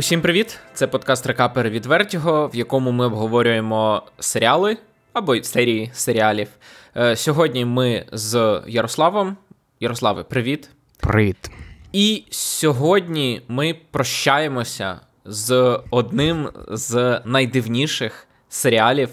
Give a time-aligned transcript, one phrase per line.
[0.00, 0.58] Усім привіт!
[0.74, 4.76] Це подкаст Рекапер від Вертіго, в якому ми обговорюємо серіали
[5.12, 6.48] або серії серіалів.
[6.96, 9.36] Е, сьогодні ми з Ярославом.
[9.80, 10.70] Ярославе, привіт.
[11.00, 11.50] Привіт.
[11.92, 19.10] І сьогодні ми прощаємося з одним з найдивніших серіалів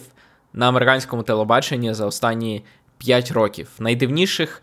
[0.53, 2.63] на американському телебаченні за останні
[2.97, 3.69] 5 років.
[3.79, 4.61] Найдивніших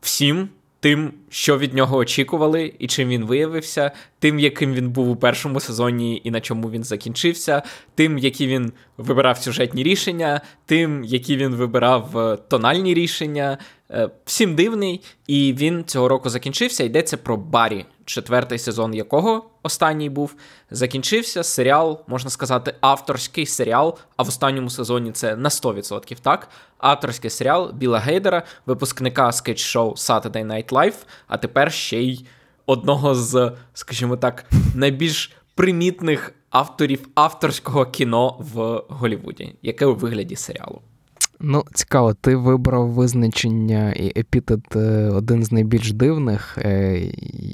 [0.00, 0.48] всім,
[0.80, 5.60] тим, що від нього очікували, і чим він виявився, тим, яким він був у першому
[5.60, 7.62] сезоні і на чому він закінчився,
[7.94, 13.58] тим, які він вибирав сюжетні рішення, тим, які він вибирав е, тональні рішення.
[13.90, 16.84] Е, всім дивний, і він цього року закінчився.
[16.84, 20.34] Йдеться про Барі, четвертий сезон якого останній був.
[20.70, 23.98] Закінчився серіал, можна сказати, авторський серіал.
[24.16, 26.48] А в останньому сезоні це на 100%, так?
[26.78, 32.26] Авторський серіал Біла Гейдера, випускника скетч-шоу Saturday Night Live, а тепер ще й
[32.66, 40.82] одного з, скажімо так, найбільш примітних авторів авторського кіно в Голлівуді, яке у вигляді серіалу.
[41.40, 46.58] Ну, цікаво, ти вибрав визначення і епітет е, один з найбільш дивних.
[46.58, 47.00] Е,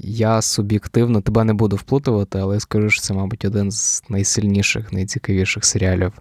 [0.04, 4.92] я суб'єктивно тебе не буду вплутувати, але я скажу, що це, мабуть, один з найсильніших,
[4.92, 6.12] найцікавіших серіалів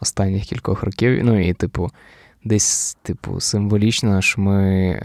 [0.00, 1.24] останніх кількох років.
[1.24, 1.90] Ну і, типу,
[2.44, 5.00] десь, типу, символічно, що ми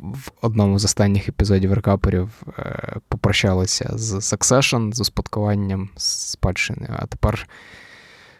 [0.00, 7.48] в одному з останніх епізодів рекаперів е, попрощалися з Succession, з успадкуванням спадщини, а тепер.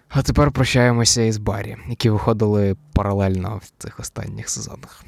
[0.08, 5.04] А тепер прощаємося із Барі, які виходили паралельно в цих останніх сезонах.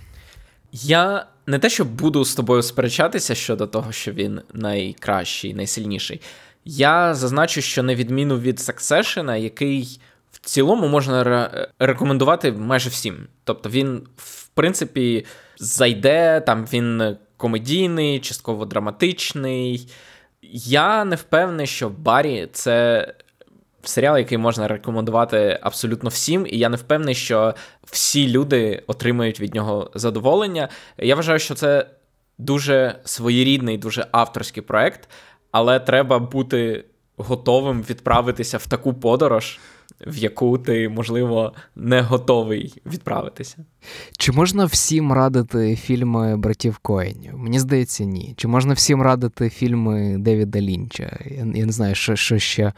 [0.73, 6.21] Я не те, що буду з тобою сперечатися щодо того, що він найкращий, найсильніший.
[6.65, 10.01] Я зазначу, що на відміну від Succession, який
[10.33, 13.27] в цілому можна ре- рекомендувати майже всім.
[13.45, 15.27] Тобто він, в принципі,
[15.59, 19.89] зайде, там він комедійний, частково драматичний.
[20.53, 23.07] Я не впевнений, що Барі це
[23.89, 27.55] серіал, який можна рекомендувати абсолютно всім, і я не впевнений, що
[27.85, 30.69] всі люди отримають від нього задоволення.
[30.99, 31.87] Я вважаю, що це
[32.39, 35.09] дуже своєрідний, дуже авторський проект,
[35.51, 36.85] але треба бути
[37.17, 39.59] готовим відправитися в таку подорож.
[40.07, 43.57] В яку ти, можливо, не готовий відправитися.
[44.19, 47.39] Чи можна всім радити фільми братів Коенів?
[47.39, 48.35] Мені здається, ні.
[48.37, 51.19] Чи можна всім радити фільми Девіда Лінча?
[51.25, 52.73] Я, я не знаю, що що ще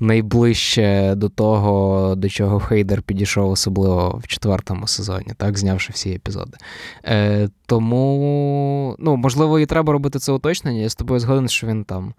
[0.00, 6.56] найближче до того, до чого Хейдер підійшов, особливо в четвертому сезоні, так, знявши всі епізоди.
[7.04, 10.80] Е, Тому, ну, можливо, і треба робити це уточнення.
[10.80, 12.14] Я з тобою згоден, що він там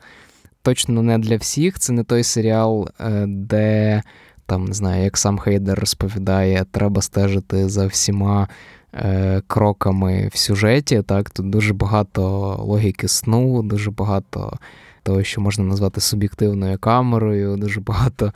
[0.62, 1.80] точно не для всіх.
[1.80, 4.02] Це не той серіал, е, де.
[4.46, 8.48] Там, не знаю, як сам Хейдер розповідає, треба стежити за всіма
[8.94, 11.02] е, кроками в сюжеті.
[11.02, 14.58] Так, Тут дуже багато логіки сну, дуже багато
[15.04, 18.34] того, що можна назвати суб'єктивною камерою, дуже багато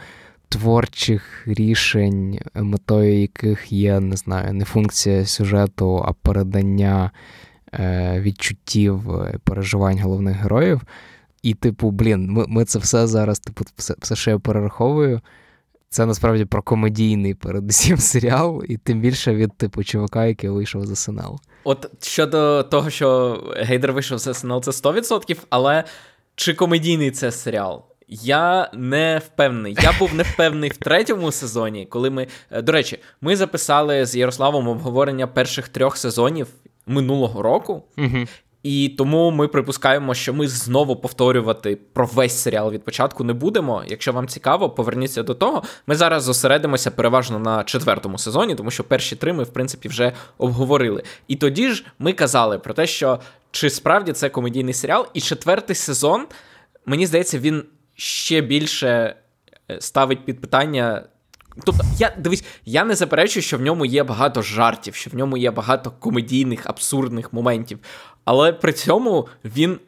[0.50, 7.12] творчих рішень, метою яких є, не знаю, не функція сюжету, а передання
[7.74, 9.04] е, відчуттів,
[9.44, 10.82] переживань головних героїв.
[11.44, 15.22] І, типу, блін, ми ми це все зараз, типу, все, все, що я перераховую.
[15.90, 20.96] Це насправді про комедійний передусім серіал, і тим більше від типу чувака, який вийшов з
[20.96, 21.40] СНЛ.
[21.64, 25.84] От щодо того, що Гейдер вийшов з СНЛ, це 100%, але
[26.36, 27.86] чи комедійний це серіал?
[28.08, 29.78] Я не впевнений.
[29.82, 32.28] Я був не впевнений в третьому сезоні, коли ми.
[32.52, 36.48] Е, до речі, ми записали з Ярославом обговорення перших трьох сезонів
[36.86, 37.84] минулого року.
[37.98, 38.28] Угу.
[38.64, 43.84] І тому ми припускаємо, що ми знову повторювати про весь серіал від початку не будемо.
[43.88, 45.64] Якщо вам цікаво, поверніться до того.
[45.88, 50.14] Ми зараз зосередимося переважно на четвертому сезоні, тому що перші три ми, в принципі, вже
[50.38, 51.04] обговорили.
[51.28, 53.20] І тоді ж ми казали про те, що
[53.52, 56.26] чи справді це комедійний серіал, і четвертий сезон,
[56.86, 57.64] мені здається, він
[57.96, 59.16] ще більше
[59.72, 61.04] е, ставить під питання.
[61.66, 65.38] Тобто, я дивись, я не заперечую, що в ньому є багато жартів, що в ньому
[65.38, 67.80] є багато комедійних, абсурдних моментів.
[68.26, 69.80] Але при цьому він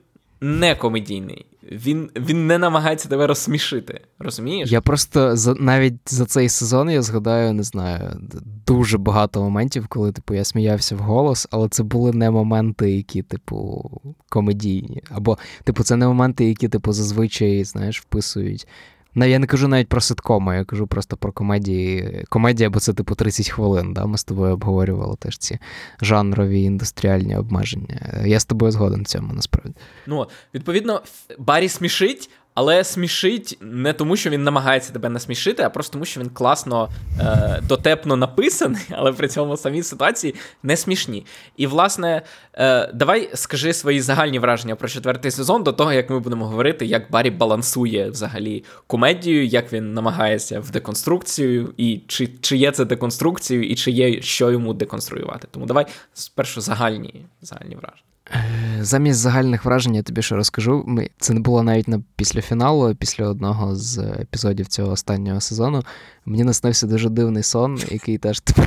[0.42, 1.46] не комедійний.
[1.72, 4.02] Він він не намагається тебе розсмішити.
[4.20, 4.72] Розумієш?
[4.72, 8.20] Я просто за навіть за цей сезон я згадаю, не знаю,
[8.68, 13.22] дуже багато моментів, коли типу я сміявся в голос, але це були не моменти, які,
[13.22, 13.92] типу,
[14.30, 15.04] комедійні.
[15.12, 18.68] Або, типу, це не моменти, які, типу, зазвичай, знаєш, вписують
[19.16, 22.24] я не кажу навіть про ситкоми, я кажу просто про комедії.
[22.30, 23.94] Комедія, бо це типу 30 хвилин.
[23.94, 24.06] Да?
[24.06, 25.60] Ми з тобою обговорювали теж ці
[26.02, 28.22] жанрові індустріальні обмеження.
[28.26, 29.74] Я з тобою згоден в цьому насправді.
[30.08, 31.02] Ну, відповідно,
[31.40, 36.20] Барі смішить, але смішить не тому, що він намагається тебе насмішити, а просто тому, що
[36.22, 41.26] він класно е, дотепно написаний, але при цьому самі ситуації не смішні.
[41.58, 42.22] І, власне,
[42.54, 46.86] е, давай скажи свої загальні враження про четвертий сезон до того, як ми будемо говорити,
[46.86, 52.86] як Барі балансує взагалі комедію, як він намагається в деконструкцію, і чи, чи є це
[52.86, 55.48] деконструкцією, і чи є що йому деконструювати.
[55.52, 58.15] Тому давай спершу загальні, загальні враження.
[58.32, 60.98] Е, замість загальних вражень я тобі ще розкажу.
[61.20, 65.84] Це не було навіть на після фіналу, після одного з епізодів цього останнього сезону.
[66.26, 68.62] Мені наснився дуже дивний сон, який теж типу,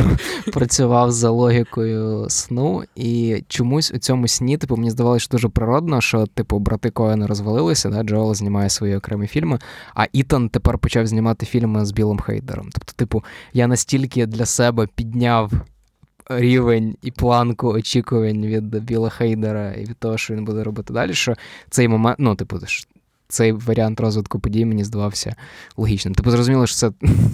[0.52, 2.82] працював за логікою сну.
[2.96, 7.88] І чомусь у цьому сні, типу, мені здавалося, дуже природно, що типу брати Коена розвалилися,
[7.88, 9.58] да, Джоел знімає свої окремі фільми,
[9.94, 12.69] а Ітан тепер почав знімати фільми з Білим Хейдером.
[12.72, 15.52] Тобто, типу, я настільки для себе підняв
[16.28, 21.14] рівень і планку очікувань від Біла Хейдера і від того, що він буде робити далі,
[21.14, 21.34] що
[21.70, 22.58] цей момент, ну, типу,
[23.28, 25.36] цей варіант розвитку подій мені здавався
[25.76, 26.14] логічним.
[26.14, 26.90] Типу, зрозуміло, що це,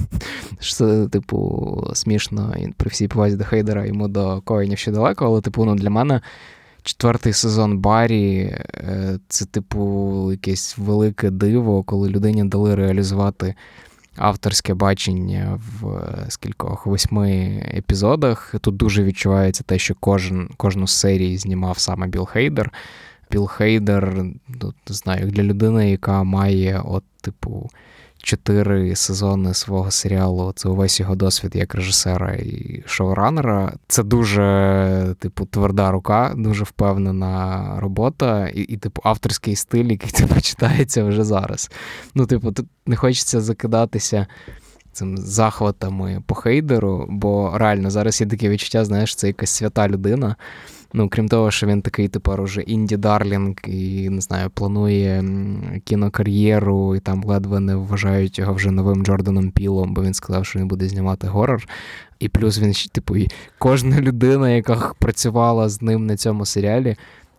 [0.60, 5.26] що це типу, смішно і при всій повазі до Хейдера йому до Коїнів ще далеко,
[5.26, 6.20] але, типу, ну, для мене.
[6.86, 8.38] Четвертий сезон Барі
[8.74, 13.54] е, це, типу, якесь велике диво, коли людині дали реалізувати
[14.16, 17.30] авторське бачення в е, скількох восьми
[17.74, 18.54] епізодах.
[18.60, 22.72] Тут дуже відчувається те, що кожен, кожну з серій знімав саме Біл Хейдер.
[23.30, 24.24] Біл Хейдер,
[24.60, 27.70] тут не знаю, для людини, яка має, от, типу,
[28.24, 30.52] чотири сезони свого серіалу.
[30.56, 33.72] Це увесь його досвід як режисера і шоуранера.
[33.88, 40.40] Це дуже, типу, тверда рука, дуже впевнена робота, і, і типу, авторський стиль, який типу,
[40.40, 41.70] читається вже зараз.
[42.14, 44.26] Ну, типу, тут не хочеться закидатися.
[44.92, 50.36] Цим захватами по хейдеру, бо реально зараз є таке відчуття, знаєш, це якась свята людина,
[50.96, 55.24] Ну, крім того, що він такий тепер уже інді Дарлінг і не знаю, планує
[55.84, 60.58] кінокар'єру, і там ледве не вважають його вже новим Джорданом Пілом, бо він сказав, що
[60.58, 61.68] він буде знімати горор.
[62.18, 63.14] І плюс він типу,
[63.58, 66.96] кожна людина, яка працювала з ним на цьому серіалі,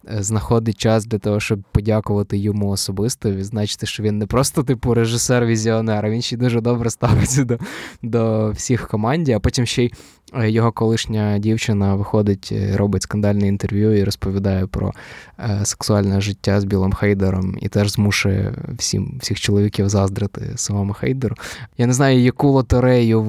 [0.08, 6.06] знаходить час для того, щоб подякувати йому особисто, відзначити, що він не просто типу режисер-візіонер,
[6.06, 7.58] а він ще дуже добре ставиться до
[8.02, 9.94] до всіх в команді, а потім ще й
[10.34, 14.94] е, його колишня дівчина виходить, е, робить скандальне інтерв'ю і розповідає про
[15.40, 21.36] е, сексуальне життя з Білим Хейдером і теж змушує всім, всіх чоловіків заздрити самому Хейдеру.
[21.78, 23.22] Я не знаю, яку лотерею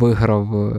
[0.00, 0.72] виграв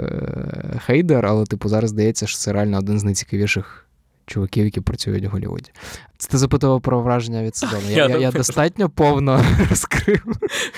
[0.86, 3.87] Хейдер, але типу зараз здається, що це реально один з найцікавіших
[4.28, 5.72] чуваків, які працюють в Голлівуді.
[6.18, 7.82] Це ти запитував про враження від сезону.
[7.90, 10.24] Я, я, я, я достатньо повно розкрив.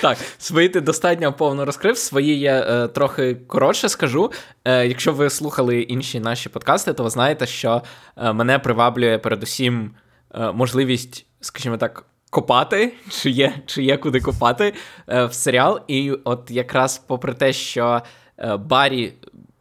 [0.01, 4.31] Так, свої ти достатньо повно розкрив, свої я е, трохи коротше скажу.
[4.65, 7.81] Е, Якщо ви слухали інші наші подкасти, то ви знаєте, що
[8.17, 9.91] е, мене приваблює передусім
[10.35, 12.05] е, можливість, скажімо так.
[12.31, 14.73] Копати, чи є чи є куди копати
[15.07, 15.79] е, в серіал.
[15.87, 18.01] І от якраз попри те, що
[18.37, 19.13] е, Барі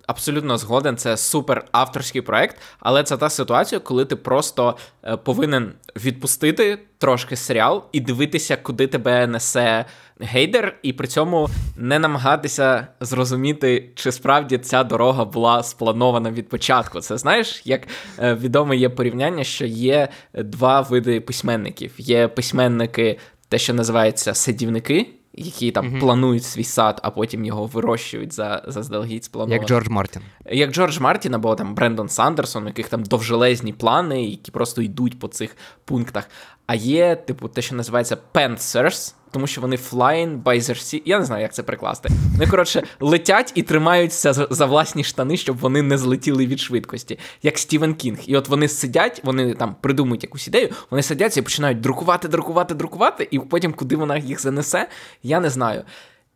[0.08, 5.72] абсолютно згоден, це супер авторський проект, але це та ситуація, коли ти просто е, повинен
[5.96, 9.84] відпустити трошки серіал і дивитися, куди тебе несе
[10.20, 17.00] гейдер, і при цьому не намагатися зрозуміти, чи справді ця дорога була спланована від початку.
[17.00, 17.80] Це знаєш, як
[18.18, 25.17] е, відоме є порівняння, що є два види письменників: є письменники, те, що називається садівники
[25.38, 29.60] які там mm планують свій сад, а потім його вирощують за заздалегідь сплановано.
[29.60, 30.22] Як Джордж Мартін.
[30.50, 35.18] Як Джордж Мартін або там Брендон Сандерсон, у яких там довжелезні плани, які просто йдуть
[35.18, 36.28] по цих пунктах.
[36.66, 41.02] А є, типу, те, що називається Panthers, тому що вони flying by their sea.
[41.04, 42.08] Я не знаю, як це прикласти.
[42.32, 47.58] Вони, коротше, летять і тримаються за власні штани, щоб вони не злетіли від швидкості, як
[47.58, 48.18] Стівен Кінг.
[48.26, 52.74] І от вони сидять, вони там придумують якусь ідею, вони сидяться і починають друкувати, друкувати,
[52.74, 54.88] друкувати, і потім, куди вона їх занесе,
[55.22, 55.84] я не знаю.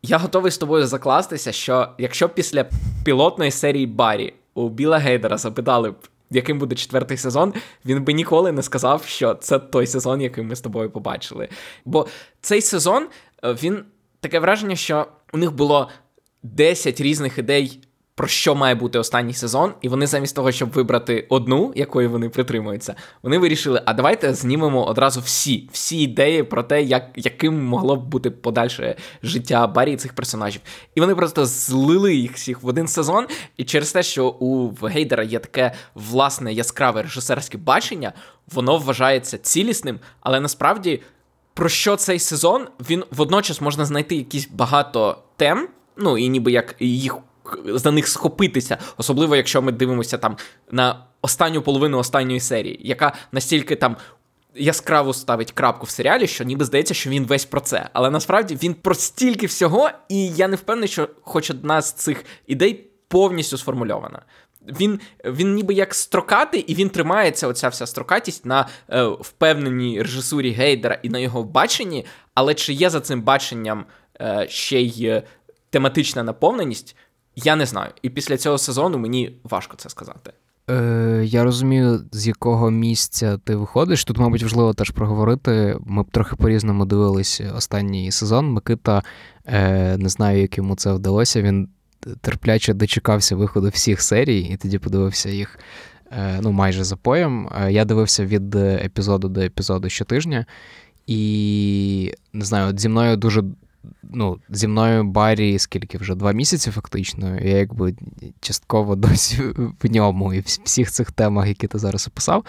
[0.03, 2.67] Я готовий з тобою закластися, що якщо після
[3.05, 5.95] пілотної серії Барі у Біла Гейдера запитали б,
[6.37, 10.57] яким буде четвертий сезон, він би ніколи не сказав, що це той сезон, який ми
[10.57, 11.49] з тобою побачили.
[11.85, 12.07] Бо
[12.41, 13.09] цей сезон
[13.45, 13.85] е, він
[14.21, 15.89] таке враження, що у них було
[16.43, 17.81] 10 різних ідей
[18.15, 22.29] про що має бути останній сезон, і вони замість того, щоб вибрати одну, якої вони
[22.29, 27.97] притримуються, вони вирішили: а давайте знімемо одразу всі всі ідеї про те, як, яким могло
[27.97, 30.61] б бути подальше життя Барі і цих персонажів.
[30.95, 33.27] І вони просто злили їх всіх в один сезон.
[33.57, 38.13] І через те, що у Гейдера є таке власне яскраве режисерське бачення,
[38.53, 41.03] воно вважається цілісним, але насправді.
[41.55, 42.67] Про що цей сезон?
[42.91, 47.17] Він водночас можна знайти якісь багато тем, ну і ніби як їх
[47.65, 50.37] за них схопитися, особливо якщо ми дивимося там
[50.71, 53.97] на останню половину останньої серії, яка настільки там
[54.55, 57.89] яскраво ставить крапку в серіалі, що ніби здається, що він весь про це.
[57.93, 62.25] Але насправді він про стільки всього, і я не впевнений, що хоч одна з цих
[62.47, 64.23] ідей повністю сформульована.
[64.81, 70.51] Він він ніби як строкатий, і він тримається, оця вся строкатість на е, впевненій режисурі
[70.51, 72.07] Гейдера і на його баченні.
[72.35, 73.85] Але чи є за цим баченням
[74.21, 75.23] е, ще й е,
[75.71, 76.97] тематична наповненість,
[77.37, 77.91] я не знаю.
[78.03, 80.33] І після цього сезону мені важко це сказати.
[80.71, 84.05] Е, Я розумію, з якого місця ти виходиш.
[84.05, 85.79] Тут, мабуть, важливо теж проговорити.
[85.87, 88.47] Ми б трохи по-різному дивилися останній сезон.
[88.53, 89.03] Микита
[89.47, 91.43] е, не знаю, як йому це вдалося.
[91.43, 91.69] Він
[92.21, 95.59] терпляче дочекався виходу всіх серій, і тоді подивився їх
[96.11, 97.49] е, ну, майже за поєм.
[97.61, 100.47] Е, я дивився від епізоду до епізоду щотижня.
[101.07, 103.45] І не знаю, от зі мною дуже
[104.03, 107.41] ну, зі мною Баррі скільки вже два місяці, фактично.
[107.41, 107.95] Я якби
[108.41, 109.43] частково досі
[109.83, 112.45] в ньому і в всіх цих темах, які ти зараз описав.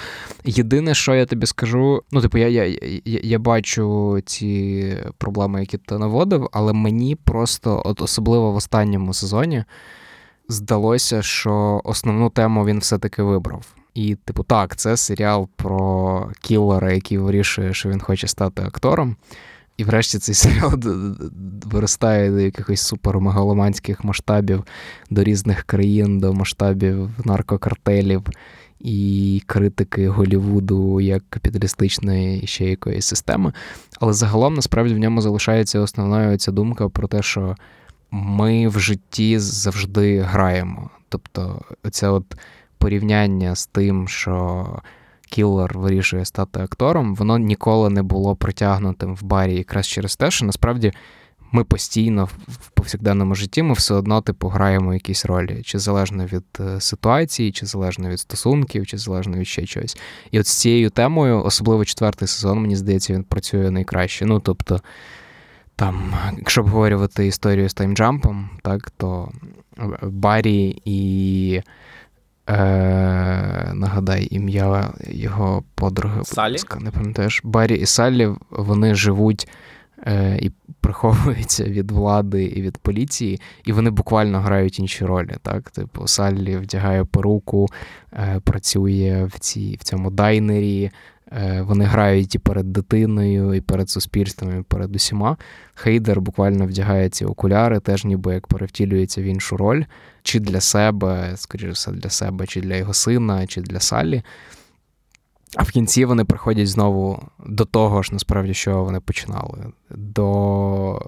[0.46, 2.66] Єдине, що я тобі скажу, ну, типу, я я,
[3.06, 9.14] я, я бачу ці проблеми, які ти наводив, але мені просто, от особливо в останньому
[9.14, 9.64] сезоні,
[10.50, 13.66] здалося, що основну тему він все-таки вибрав.
[13.94, 19.16] І, типу, так, це серіал про кілера, який вирішує, що він хоче стати актором.
[19.78, 20.74] І врешті цей серіал
[21.66, 24.64] виростає до якихось супермегаломанських масштабів,
[25.10, 28.24] до різних країн, до масштабів наркокартелів
[28.80, 33.54] і критики Голівуду як капіталістичної ще якоїсь системи.
[34.00, 37.56] Але загалом насправді в ньому залишається основною ця думка про те, що
[38.12, 40.90] ми в житті завжди граємо.
[41.10, 42.36] Тобто, оце от
[42.78, 44.66] порівняння з тим, що
[45.34, 50.46] кілер вирішує стати актором, воно ніколи не було притягнутим в барі якраз через те, що
[50.46, 50.94] насправді
[51.52, 56.44] ми постійно в повсякденному житті ми все одно типу граємо якісь ролі, чи залежно від
[56.60, 59.98] е, ситуації, чи залежно від стосунків, чи залежно від ще чогось.
[60.32, 64.26] І от з цією темою, особливо четвертий сезон, мені здається, він працює найкраще.
[64.26, 64.82] Ну тобто.
[65.76, 69.32] Там, якщо обговорювати історію з таймджампом, так, то
[70.02, 71.62] Баррі і
[72.50, 76.22] Е, Нагадай ім'я його подруги.
[76.24, 76.58] Салі?
[76.80, 77.42] Не пам'ятаєш.
[77.44, 79.48] Баррі і Саллі вони живуть
[80.08, 85.36] е, і приховуються від влади і від поліції, і вони буквально грають інші ролі.
[85.42, 85.72] Так?
[85.72, 87.68] Типу, Саллі вдягає перуку,
[88.14, 90.92] е, працює в цій, в цьому дайнері.
[91.32, 95.38] Е, вони грають і перед дитиною, і перед суспільством, і перед усіма.
[95.76, 99.84] Хейдер буквально вдягає ці окуляри, теж ніби як перевтілюється в іншу роль,
[100.24, 104.24] чи для себе, скоріше все, для себе, чи для його сина, чи для Салі.
[105.56, 109.58] А в кінці вони приходять знову до того ж, насправді, що вони починали.
[109.90, 111.02] До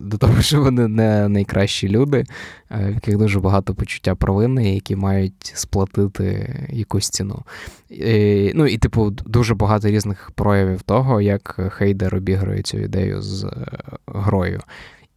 [0.00, 2.24] до того, що вони не найкращі люди,
[2.70, 7.42] е, в яких дуже багато почуття провини, які мають сплатити якусь ціну.
[7.90, 13.44] І, Ну і, типу, дуже багато різних проявів того, як Хейдер обігрує цю ідею з
[13.44, 13.66] е,
[14.06, 14.60] грою.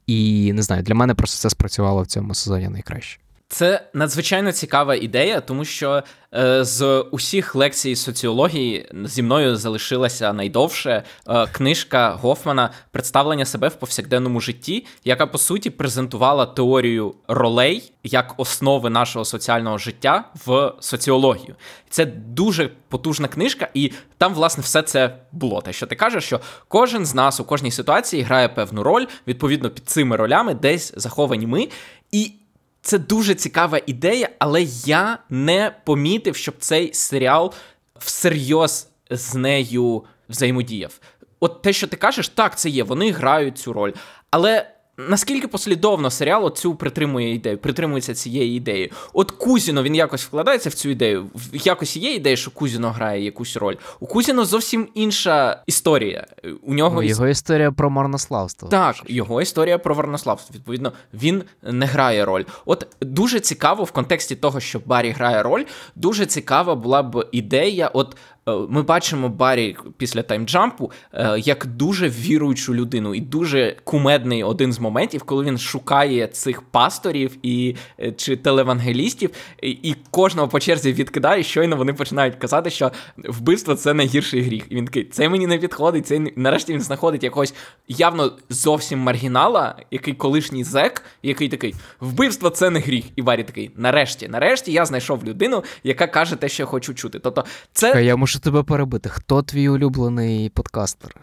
[0.08, 3.20] І не знаю, для мене просто це спрацювало в цьому сезоні найкраще.
[3.50, 6.04] Це надзвичайно цікава ідея, тому що
[6.36, 13.76] е, з усіх лекцій соціології зі мною залишилася найдовше е, книжка Гофмана Представлення себе в
[13.76, 21.56] повсякденному житті, яка по суті презентувала теорію ролей як основи нашого соціального життя в соціологію.
[21.90, 25.62] Це дуже потужна книжка, і там, власне, все це було.
[25.62, 29.70] Те, що ти кажеш, що кожен з нас у кожній ситуації грає певну роль, відповідно
[29.70, 31.68] під цими ролями десь заховані ми.
[32.12, 32.32] І
[32.88, 37.54] це дуже цікава ідея, але я не помітив, щоб цей серіал
[38.00, 41.00] всерйоз з нею взаємодіяв.
[41.40, 43.92] От те, що ти кажеш, так, це є, вони грають цю роль.
[44.32, 48.92] Але Наскільки послідовно серіал цю притримує ідею, притримується цієї ідеї?
[49.14, 51.30] От Кузіно він якось вкладається в цю ідею.
[51.54, 53.76] Якось є ідея, що Кузіно грає якусь роль.
[54.00, 56.28] У Кузіно зовсім інша історія.
[56.62, 58.70] У нього ну, його історія про марнославство.
[58.70, 60.56] Так, його історія про марнославство.
[60.56, 62.44] Відповідно, він не грає роль.
[62.66, 65.64] От дуже цікаво в контексті того, що Барі грає роль.
[65.96, 67.88] Дуже цікава була б ідея.
[67.94, 74.74] От ми бачимо Барі після таймджампу е, як дуже віруючу людину і дуже кумедний один
[74.74, 79.30] з моментів, коли він шукає цих пасторів і е, чи телевангелістів,
[79.62, 84.64] і кожного по черзі відкидає, щойно вони починають казати, що вбивство це найгірший гріх.
[84.70, 86.08] І він такий, це мені не підходить.
[86.08, 87.54] Це нарешті він знаходить якогось
[87.88, 93.06] явно зовсім маргінала, який колишній зек, який такий вбивство це не гріх.
[93.16, 97.20] І Барі такий, нарешті, нарешті я знайшов людину, яка каже те, що я хочу чути.
[97.20, 99.10] Тобто, це я можу тебе перебити.
[99.10, 101.16] Хто твій улюблений подкастер?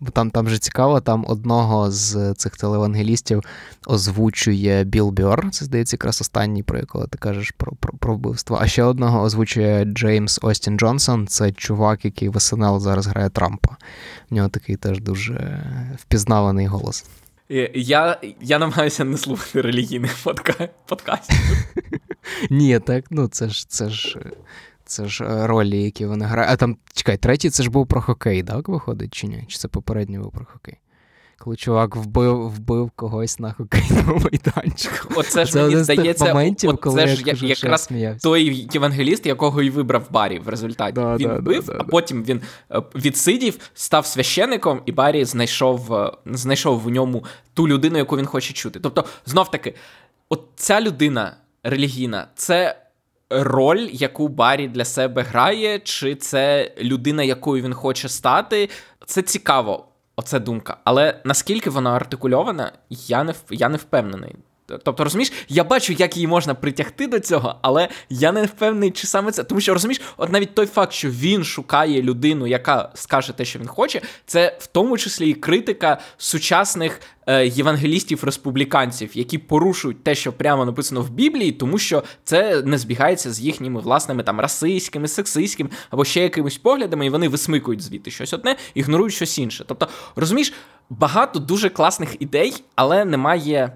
[0.00, 3.42] Бо там там же цікаво, там одного з цих телевангелістів
[3.86, 8.58] озвучує Біл Бьор, це здається, якраз останній, про якого ти кажеш про про, про вбивство.
[8.60, 11.26] А ще одного озвучує Джеймс Остін Джонсон.
[11.26, 13.76] Це чувак, який в СНЛ зараз грає Трампа.
[14.30, 15.64] В нього такий теж дуже
[15.98, 17.04] впізнаваний голос.
[17.74, 20.68] Я я намагаюся не слухати релігійних подка...
[20.86, 21.36] подкастів.
[22.50, 24.18] Ні, так, ну це ж це ж.
[24.90, 26.52] Це ж е, ролі, які вони грають.
[26.52, 29.44] А там, чекай, третій це ж був про хокей, так, виходить, чи ні?
[29.48, 30.78] Чи це попередній був про хокей?
[31.38, 35.08] Коли чувак вбив вбив когось на хокейному майданчику.
[35.16, 37.90] Оце ж це мені здається, моментів, от, коли це ж я кажу, якраз
[38.22, 40.92] той євангеліст, якого і вибрав Барі в результаті.
[40.92, 42.40] Да, він да, вбив, да, а потім він
[42.72, 48.26] е, відсидів, став священником, і Барі знайшов е, знайшов в ньому ту людину, яку він
[48.26, 48.80] хоче чути.
[48.80, 49.74] Тобто, знов таки,
[50.28, 52.76] от ця людина релігійна, це
[53.30, 58.68] роль, яку Барі для себе грає, чи це людина, якою він хоче стати.
[59.06, 60.76] Це цікаво, оця думка.
[60.84, 64.36] Але наскільки вона артикульована, я не я не впевнений.
[64.78, 69.06] Тобто, розумієш, я бачу, як її можна притягти до цього, але я не впевнений, чи
[69.06, 69.44] саме це.
[69.44, 73.58] Тому що розумієш, от навіть той факт, що він шукає людину, яка скаже те, що
[73.58, 80.32] він хоче, це в тому числі і критика сучасних е, євангелістів-республіканців, які порушують те, що
[80.32, 85.70] прямо написано в Біблії, тому що це не збігається з їхніми власними там расистськими, сексистськими
[85.90, 89.64] або ще якимись поглядами, і вони висмикують звідти щось одне, ігнорують щось інше.
[89.68, 90.52] Тобто, розумієш,
[90.90, 93.72] багато дуже класних ідей, але немає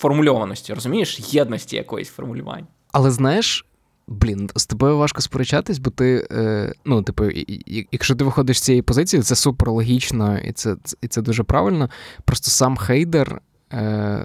[0.00, 2.66] формульованості, розумієш, єдності якоїсь формулювань.
[2.92, 3.66] Але знаєш,
[4.06, 7.24] блін, з тобою важко сперечатись, бо ти, е, ну, типу,
[7.92, 11.90] якщо ти виходиш з цієї позиції, це супер логічно і це, і це дуже правильно.
[12.24, 13.40] Просто сам Хейдер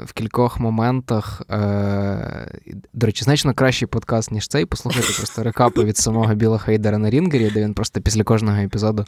[0.06, 1.42] в кількох моментах.
[1.50, 2.52] Е,
[2.94, 4.66] до речі, значно кращий подкаст, ніж цей.
[4.66, 9.06] Послухайте просто рекапи від самого Біла Хейдера на Рінгері, де він просто після кожного епізоду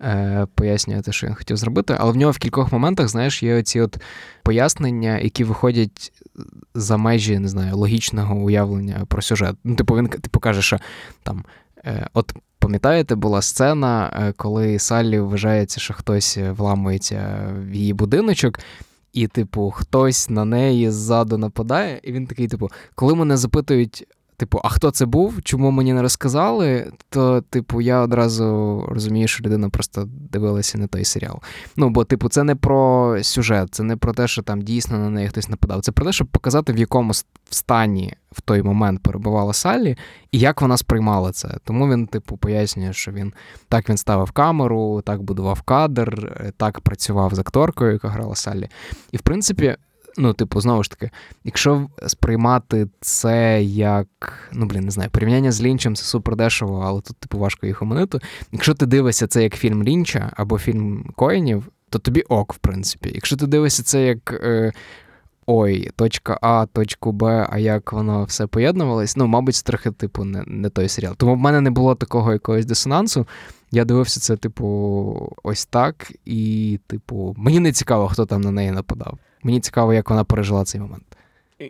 [0.00, 1.96] е, пояснює те, що він хотів зробити.
[1.98, 3.98] Але в нього в кількох моментах, знаєш, є оці от
[4.42, 6.12] пояснення, які виходять
[6.74, 9.56] за межі, не знаю, логічного уявлення про сюжет.
[9.64, 10.78] Ну, типу, він типу каже, що
[11.22, 11.44] там.
[12.14, 18.58] От пам'ятаєте, була сцена, коли Саллі вважається, що хтось вламується в її будиночок,
[19.12, 24.06] і, типу, хтось на неї ззаду нападає, і він такий, типу, коли мене запитують,
[24.38, 29.44] типу, а хто це був, чому мені не розказали, то, типу, я одразу розумію, що
[29.44, 31.40] людина просто дивилася не той серіал.
[31.76, 35.10] Ну, бо, типу, це не про сюжет, це не про те, що там дійсно на
[35.10, 35.80] неї хтось нападав.
[35.80, 37.12] Це про те, щоб показати, в якому
[37.50, 39.96] стані в той момент перебувала Саллі,
[40.32, 41.48] і як вона сприймала це.
[41.64, 43.32] Тому він, типу, пояснює, що він
[43.68, 48.68] так він ставив камеру, так будував кадр, е, так працював з акторкою, яка грала Саллі.
[49.12, 49.76] І в принципі,
[50.18, 51.10] ну, типу, знову ж таки,
[51.44, 54.08] якщо сприймати це як,
[54.52, 57.82] ну блін, не знаю, порівняння з Лінчем це супер дешево, але тут, типу, важко їх
[57.82, 58.18] оминути.
[58.52, 63.10] Якщо ти дивишся це як фільм Лінча або фільм Коїнів, то тобі ок, в принципі.
[63.14, 64.32] Якщо ти дивишся це як.
[64.32, 64.72] Е,
[65.46, 70.44] ой, точка А, точку Б, а як воно все поєднувалось, ну, мабуть, трохи, типу, не
[70.46, 71.14] не той серіал.
[71.16, 73.26] Тому в мене не було такого якогось дисонансу.
[73.70, 78.70] Я дивився це, типу, ось так, і, типу, мені не цікаво, хто там на неї
[78.70, 79.18] нападав.
[79.42, 81.02] Мені цікаво, як вона пережила цей момент.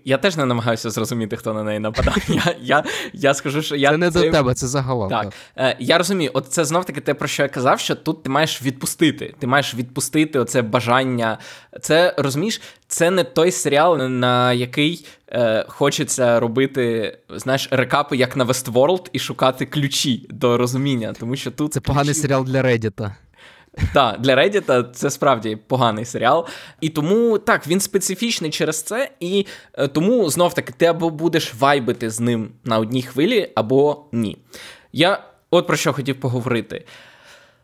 [0.05, 2.17] Я теж не намагаюся зрозуміти, хто на неї нападав.
[2.29, 5.11] Я я, я скажу, що я це не до тебе, це загалом.
[5.11, 5.33] Так.
[5.57, 8.31] Е, Я розумію, от це знов таки те, про що я казав, що тут ти
[8.31, 9.35] маєш відпустити.
[9.39, 11.39] Ти маєш відпустити оце бажання.
[11.81, 18.45] Це розумієш, це не той серіал, на який е, хочеться робити, знаєш, рекапи як на
[18.45, 21.15] Westworld і шукати ключі до розуміння.
[21.21, 21.87] Тому що тут це ключі...
[21.87, 23.13] поганий серіал для Reddit.
[23.95, 26.47] Так, для Reddit це справді поганий серіал.
[26.81, 31.55] І тому так, він специфічний через це, і е, тому знов таки ти або будеш
[31.55, 34.39] вайбити з ним на одній хвилі, або ні.
[34.93, 36.85] Я от про що хотів поговорити.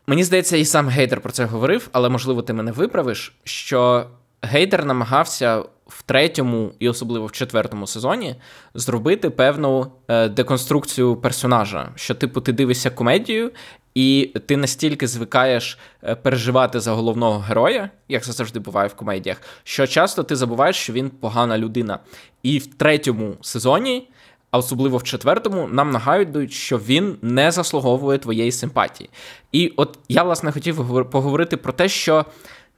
[0.07, 4.07] Мені здається, і сам Гейдер про це говорив, але можливо ти мене виправиш, що
[4.41, 8.35] Гейдер намагався в третьому і особливо в четвертому сезоні
[8.73, 11.89] зробити певну е, деконструкцію персонажа.
[11.95, 13.51] Що, типу, ти дивишся комедію,
[13.95, 19.41] і ти настільки звикаєш е, переживати за головного героя, як це завжди буває в комедіях,
[19.63, 21.99] що часто ти забуваєш, що він погана людина.
[22.43, 24.07] І в третьому сезоні.
[24.51, 29.09] А особливо в четвертому, нам нагадують, що він не заслуговує твоєї симпатії.
[29.51, 32.25] І от я, власне, хотів поговорити про те, що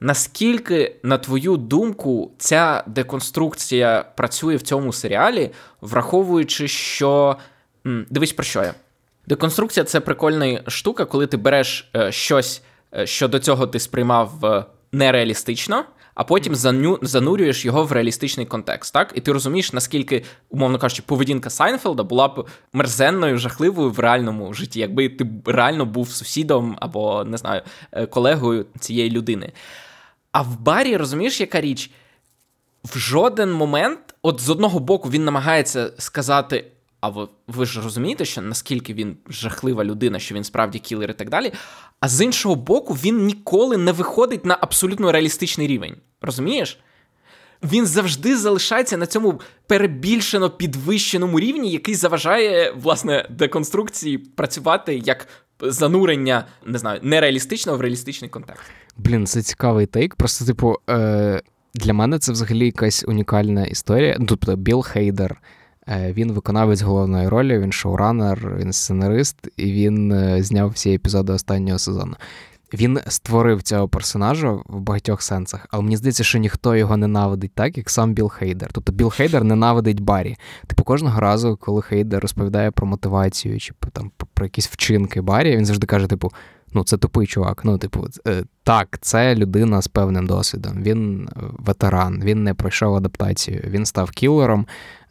[0.00, 5.50] наскільки, на твою думку, ця деконструкція працює в цьому серіалі,
[5.80, 7.36] враховуючи, що.
[7.84, 8.74] Дивись, про що я.
[9.28, 12.62] Деконструкція це прикольна штука, коли ти береш е, щось,
[12.94, 18.46] е, що до цього ти сприймав е, нереалістично, а потім заню, занурюєш його в реалістичний
[18.46, 18.94] контекст.
[18.94, 19.12] Так?
[19.14, 24.80] І ти розумієш, наскільки, умовно кажучи, поведінка Сайнфелда була б мерзенною, жахливою в реальному житті,
[24.80, 27.62] якби ти реально був сусідом або не знаю,
[28.10, 29.52] колегою цієї людини.
[30.32, 31.90] А в барі розумієш, яка річ?
[32.84, 36.64] В жоден момент, от з одного боку, він намагається сказати.
[37.00, 41.14] А ви, ви ж розумієте, що наскільки він жахлива людина, що він справді кілер і
[41.14, 41.52] так далі.
[42.00, 45.96] А з іншого боку, він ніколи не виходить на абсолютно реалістичний рівень.
[46.20, 46.78] Розумієш?
[47.62, 55.28] Він завжди залишається на цьому перебільшено підвищеному рівні, який заважає, власне, деконструкції працювати як
[55.60, 58.62] занурення, не знаю, нереалістичного в реалістичний контекст.
[58.96, 60.14] Блін, це цікавий take.
[60.14, 61.42] Просто, типу, е-
[61.74, 64.18] для мене це взагалі якась унікальна історія.
[64.28, 65.40] Тобто, Білл Хейдер.
[65.90, 71.32] Е, він виконавець головної ролі, він шоуранер, він сценарист, і він е, зняв всі епізоди
[71.32, 72.14] останнього сезону.
[72.74, 77.78] Він створив цього персонажа в багатьох сенсах, але мені здається, що ніхто його ненавидить так,
[77.78, 78.68] як сам Біл Хейдер.
[78.72, 80.36] Тобто Біл Хейдер ненавидить Барі.
[80.66, 85.66] Типу, кожного разу, коли Хейдер розповідає про мотивацію чи там про якісь вчинки Барі, він
[85.66, 86.32] завжди каже: типу,
[86.72, 87.64] ну це тупий чувак.
[87.64, 90.82] Ну, типу, е, так, це людина з певним досвідом.
[90.82, 94.66] Він ветеран, він не пройшов адаптацію, він став кілером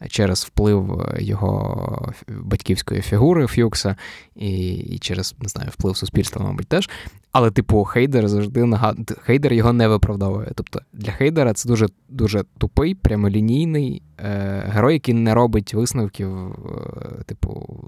[0.08, 3.96] через вплив його батьківської фігури Фюкса
[4.36, 6.90] і і через не знаю, вплив суспільства, мабуть, теж.
[7.32, 9.18] Але, типу, Хейдер завжди нагад...
[9.22, 10.52] Хейдер його не виправдовує.
[10.54, 17.22] Тобто для Хейдера це дуже дуже тупий, прямолінійний е, герой, який не робить висновків, е,
[17.26, 17.80] типу,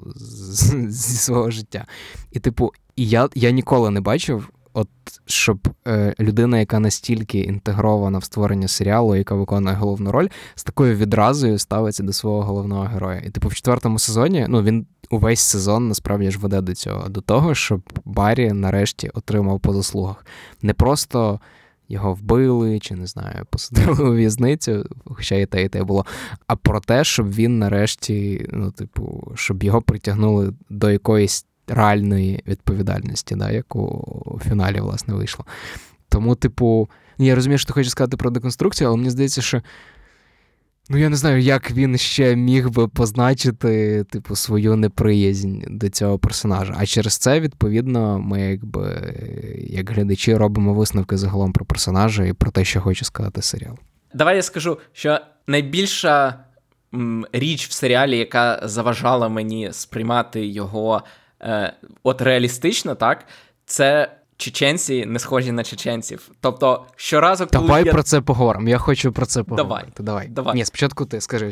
[0.88, 1.86] зі свого життя.
[2.32, 4.50] І, типу, і я, я ніколи не бачив.
[4.72, 4.88] От
[5.26, 10.96] щоб е, людина, яка настільки інтегрована в створення серіалу, яка виконує головну роль, з такою
[10.96, 13.22] відразою ставиться до свого головного героя.
[13.26, 17.20] І типу в четвертому сезоні ну він увесь сезон насправді ж веде до цього, до
[17.20, 20.26] того, щоб Баррі нарешті отримав по заслугах.
[20.62, 21.40] Не просто
[21.88, 26.06] його вбили, чи не знаю, посадили у в'язницю, хоча і те, і те було.
[26.46, 33.34] А про те, щоб він нарешті, ну, типу, щоб його притягнули до якоїсь реальної відповідальності,
[33.34, 33.80] да, яку
[34.26, 35.44] у фіналі, власне, вийшло.
[36.08, 39.62] Тому, типу, я розумію, що ти хочеш сказати про деконструкцію, але мені здається, що.
[40.92, 46.18] Ну, я не знаю, як він ще міг би позначити, типу, свою неприязнь до цього
[46.18, 46.74] персонажа.
[46.78, 49.14] А через це, відповідно, ми, якби,
[49.70, 53.78] як глядачі, робимо висновки загалом про персонажа і про те, що хоче сказати серіал.
[54.14, 56.44] Давай я скажу, що найбільша
[57.32, 61.02] річ в серіалі, яка заважала мені сприймати його
[61.42, 61.72] е,
[62.02, 63.24] от реалістично, так,
[63.66, 64.16] це.
[64.36, 66.30] Чеченці не схожі на чеченців.
[66.40, 67.92] Тобто, щоразу, коли Давай я...
[67.92, 68.68] про це поговоримо.
[68.68, 69.92] Я хочу про це поговорити.
[69.96, 70.04] Давай.
[70.06, 70.28] Давай.
[70.28, 70.54] Давай.
[70.54, 71.50] Ні, спочатку ти скажи.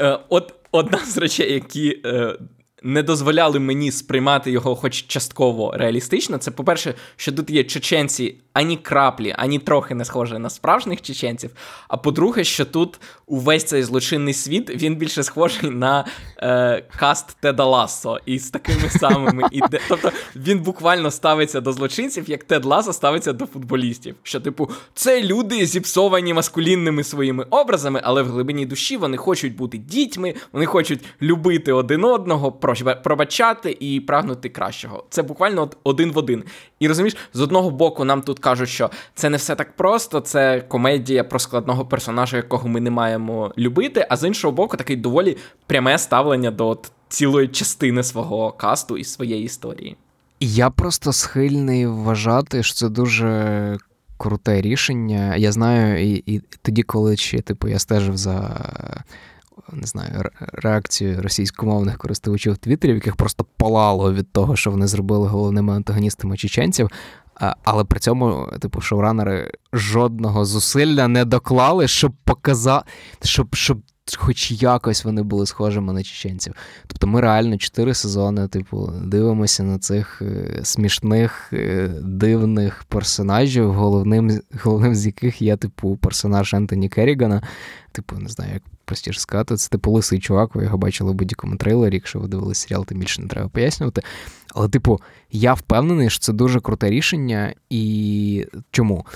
[0.00, 2.38] Е, От одна з речей, які е,
[2.82, 6.38] не дозволяли мені сприймати його, хоч частково реалістично.
[6.38, 11.50] Це, по-перше, що тут є чеченці ані краплі, ані трохи не схожі на справжніх чеченців.
[11.88, 16.04] А по-друге, що тут увесь цей злочинний світ він більше схожий на
[16.38, 19.80] е, каст Теда Лассо із такими самими іде.
[19.88, 24.14] Тобто він буквально ставиться до злочинців, як Тед Лассо ставиться до футболістів.
[24.22, 29.78] Що, типу, це люди зіпсовані маскулінними своїми образами, але в глибині душі вони хочуть бути
[29.78, 32.52] дітьми, вони хочуть любити один одного
[33.02, 35.04] пробачати і прагнути кращого.
[35.10, 36.44] Це буквально один в один.
[36.78, 40.60] І розумієш, з одного боку, нам тут кажуть, що це не все так просто, це
[40.60, 44.06] комедія про складного персонажа, якого ми не маємо любити.
[44.10, 49.04] А з іншого боку, таке доволі пряме ставлення до от цілої частини свого касту і
[49.04, 49.96] своєї історії.
[50.40, 53.78] Я просто схильний вважати, що це дуже.
[54.22, 55.36] Круте рішення.
[55.36, 58.60] Я знаю, і і тоді, коли ще типу, я стежив за
[59.72, 65.76] не знаю, реакцію російськомовних користувачів Твіттерів, яких просто палало від того, що вони зробили головними
[65.76, 66.90] антагоністами чеченців.
[67.64, 72.86] Але при цьому, типу, шоуранери жодного зусилля не доклали, щоб показати,
[73.22, 73.82] щоб щоб
[74.16, 76.54] хоч якось вони були схожими на чеченців.
[76.86, 84.40] Тобто ми реально чотири сезони, типу, дивимося на цих е, смішних, е, дивних персонажів, головним
[84.62, 87.42] головним з яких є, типу, персонаж Ентоні Керрігана.
[87.92, 91.56] Типу, не знаю, як простіше сказати, це типу лисий чувак, ви його бачили в будь-якому
[91.56, 94.02] трейлері, якщо ви дивилися серіал, тим більше не треба пояснювати.
[94.54, 95.00] Але, типу,
[95.32, 97.54] я впевнений, що це дуже круте рішення.
[97.70, 99.06] І чому?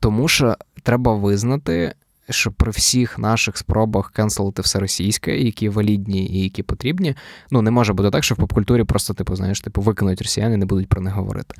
[0.00, 1.94] Тому що треба визнати
[2.30, 7.14] що при всіх наших спробах кенселити все російське, які валідні і які потрібні,
[7.50, 10.66] ну не може бути так, що в попкультурі просто, типу, знаєш, типу, викинуть росіяни не
[10.66, 11.54] будуть про них говорити.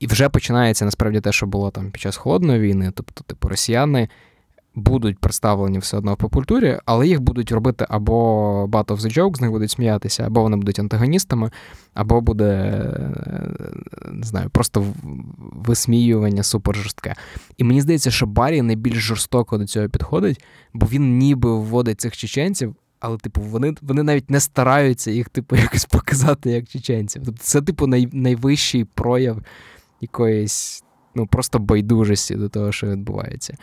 [0.00, 4.08] І вже починається насправді те, що було там під час холодної війни, тобто, типу, росіяни.
[4.74, 8.14] Будуть представлені все одно в попкультурі, але їх будуть робити або
[8.64, 11.50] Battle of the Joke, з них будуть сміятися, або вони будуть антагоністами,
[11.94, 12.82] або буде
[14.12, 14.84] не знаю, просто
[15.52, 17.14] висміювання супер жорстке.
[17.56, 22.16] І мені здається, що Барі найбільш жорстоко до цього підходить, бо він ніби вводить цих
[22.16, 22.74] чеченців.
[23.00, 27.22] Але, типу, вони вони навіть не стараються їх, типу, якось показати як чеченців.
[27.24, 29.42] Тобто це, типу, най, найвищий прояв
[30.00, 33.56] якоїсь ну, просто байдужості до того, що відбувається.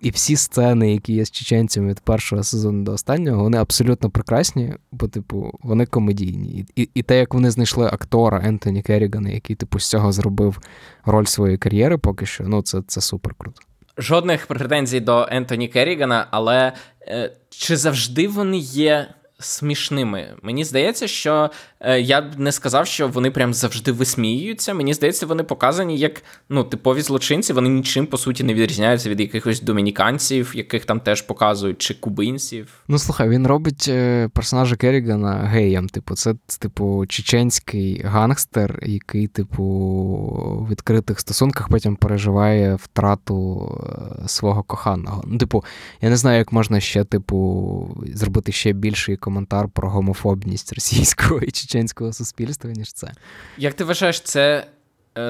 [0.00, 4.74] І всі сцени, які є з чеченцями від першого сезону до останнього, вони абсолютно прекрасні,
[4.92, 6.66] бо, типу, вони комедійні.
[6.76, 10.58] І і те, як вони знайшли актора Ентоні Керрігана, який, типу, з цього зробив
[11.04, 13.60] роль своєї кар'єри, поки що, ну, це це супер круто.
[13.98, 16.72] Жодних претензій до Ентоні Керрігана, але
[17.08, 20.34] е, чи завжди вони є смішними.
[20.42, 21.50] Мені здається, що
[21.86, 24.74] я б не сказав, що вони прям завжди висміюються.
[24.74, 27.52] Мені здається, вони показані як ну, типові злочинці.
[27.52, 32.68] Вони нічим по суті не відрізняються від якихось домініканців, яких там теж показують, чи кубинців.
[32.88, 35.88] Ну слухай, він робить е, персонажа Керрігана геєм.
[35.88, 43.68] Типу, це типу чеченський гангстер, який, типу, в відкритих стосунках потім переживає втрату
[44.24, 45.24] е, свого коханого.
[45.26, 45.64] Ну, типу,
[46.00, 51.40] я не знаю, як можна ще, типу, зробити ще більший коментар про гомофобність російського
[52.12, 53.12] суспільства, ніж це.
[53.58, 54.66] Як ти вважаєш, це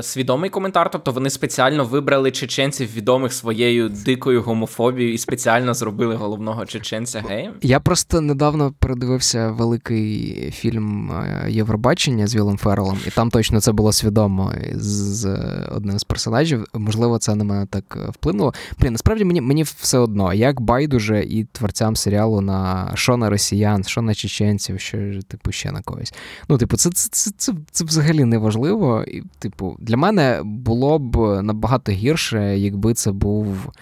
[0.02, 6.66] свідомий коментар, тобто вони спеціально вибрали чеченців відомих своєю дикою гомофобією і спеціально зробили головного
[6.66, 7.52] чеченця геєм?
[7.62, 13.72] Я просто недавно передивився великий фільм е, Євробачення з Вілом Феррелом, і там точно це
[13.72, 15.26] було свідомо з
[15.72, 16.64] одним з персонажів.
[16.74, 18.54] Можливо, це на мене так вплинуло.
[18.80, 23.84] Блін, насправді мені мені все одно, як байдуже і творцям серіалу на що на росіян,
[23.84, 26.14] що на чеченців, що типу ще на когось.
[26.48, 29.04] Ну, типу, це це, це, це, це взагалі не важливо.
[29.08, 33.72] І, типу для мене було б набагато гірше, якби це був.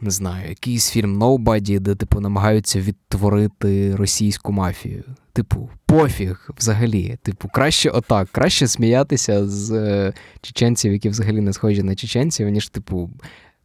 [0.00, 5.04] Не знаю, якийсь фільм Nobody, де, типу, намагаються відтворити російську мафію.
[5.32, 7.18] Типу, пофіг взагалі.
[7.22, 12.68] Типу, краще отак, краще сміятися з е, чеченців, які взагалі не схожі на чеченців, ніж,
[12.68, 13.10] типу,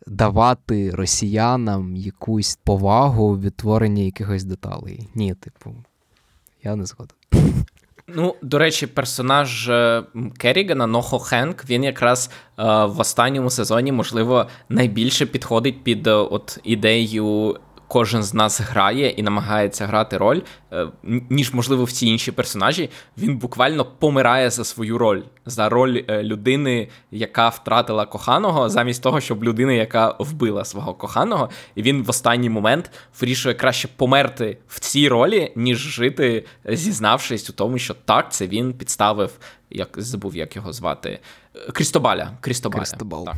[0.07, 5.09] давати росіянам якусь повагу в відтворенні якихось деталей.
[5.15, 5.75] Ні, типу,
[6.63, 7.17] я не згоден.
[8.08, 10.04] Ну, до речі, персонаж Керігана
[10.38, 16.60] Керрігана, Нохо Хенк, він якраз е, в останньому сезоні, можливо, найбільше підходить під е, от
[16.63, 17.60] ідею
[17.93, 20.88] кожен з нас грає і намагається грати роль, е,
[21.29, 26.88] ніж, можливо, всі інші персонажі, він буквально помирає за свою роль, за роль е, людини,
[27.12, 32.49] яка втратила коханого, замість того, щоб людина, яка вбила свого коханого, і він в останній
[32.49, 38.47] момент вирішує краще померти в цій ролі, ніж жити, зізнавшись у тому, що так, це
[38.47, 39.32] він підставив,
[39.69, 41.19] як забув, як його звати.
[41.73, 42.32] Крістобаля.
[42.41, 42.79] Крістобаля.
[42.79, 43.25] Крістобал.
[43.25, 43.36] Так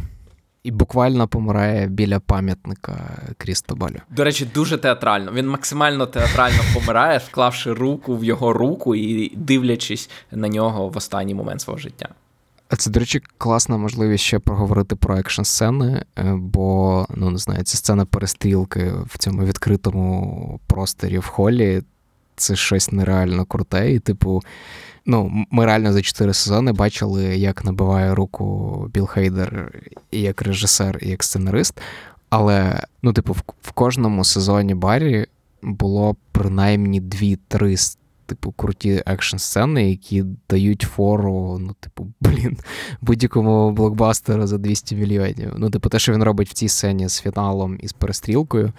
[0.66, 3.96] і буквально помирає біля пам'ятника Крістобалю.
[4.10, 5.32] До речі, дуже театрально.
[5.32, 11.34] Він максимально театрально помирає, вклавши руку в його руку і дивлячись на нього в останній
[11.34, 12.10] момент свого життя.
[12.70, 17.38] А Це, до речі, класна можливість ще проговорити про екшн сцени, е, бо ну не
[17.38, 21.82] знаю, ці сцена перестрілки в цьому відкритому просторі в холі.
[22.36, 24.42] Це щось нереально круте, і, типу,
[25.06, 29.72] Ну, ми реально за чотири сезони бачили, як набиває руку Біл Хейдер
[30.12, 31.82] і як режисер, і як сценарист.
[32.30, 35.26] Але, ну, типу, в, кожному сезоні Баррі
[35.62, 37.76] було принаймні дві-три
[38.26, 42.58] типу, круті екшн сцени, які дають фору, ну, типу, блін,
[43.02, 45.54] будь-якому блокбастеру за 200 мільйонів.
[45.58, 48.74] Ну, типу, те, що він робить в цій сцені з фіналом і з перестрілкою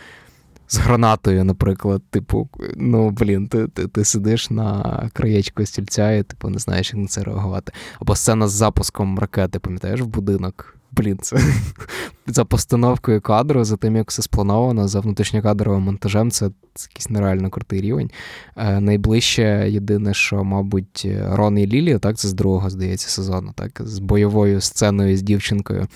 [0.68, 6.48] з гранатою, наприклад, типу, ну блін, ти ти, ти сидиш на краєчку стільця і типу
[6.48, 7.72] не знаєш, як на це реагувати.
[8.00, 10.76] Або сцена з запуском ракети, пам'ятаєш, в будинок.
[10.92, 11.36] Блін, це
[12.26, 17.50] за постановкою кадру, за тим, як все сплановано, за внутрішньокадровим монтажем, це, це якийсь нереально
[17.50, 18.10] крутий рівень.
[18.56, 23.80] Е, Найближче єдине, що, мабуть, Рон і Лілі, так, це з другого, здається, сезону, так,
[23.84, 25.86] з бойовою сценою з дівчинкою.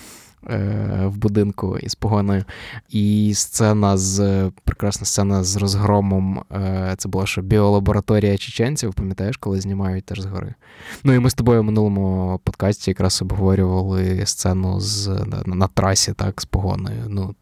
[0.49, 2.43] Е, в будинку із погоною.
[2.89, 6.43] І сцена з прекрасна сцена з розгромом.
[6.51, 10.53] Е, це була що біолабораторія чеченців, пам'ятаєш, коли знімають теж згори.
[11.03, 16.13] Ну і ми з тобою в минулому подкасті якраз обговорювали сцену з, на, на трасі,
[16.13, 17.05] так, з погоною.
[17.07, 17.35] Ну,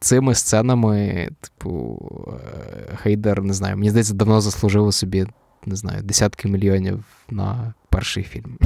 [0.00, 5.26] Цими сценами, типу, е, Хейдер, не знаю, мені здається, давно заслужив собі,
[5.66, 8.58] не знаю, десятки мільйонів на перший фільм.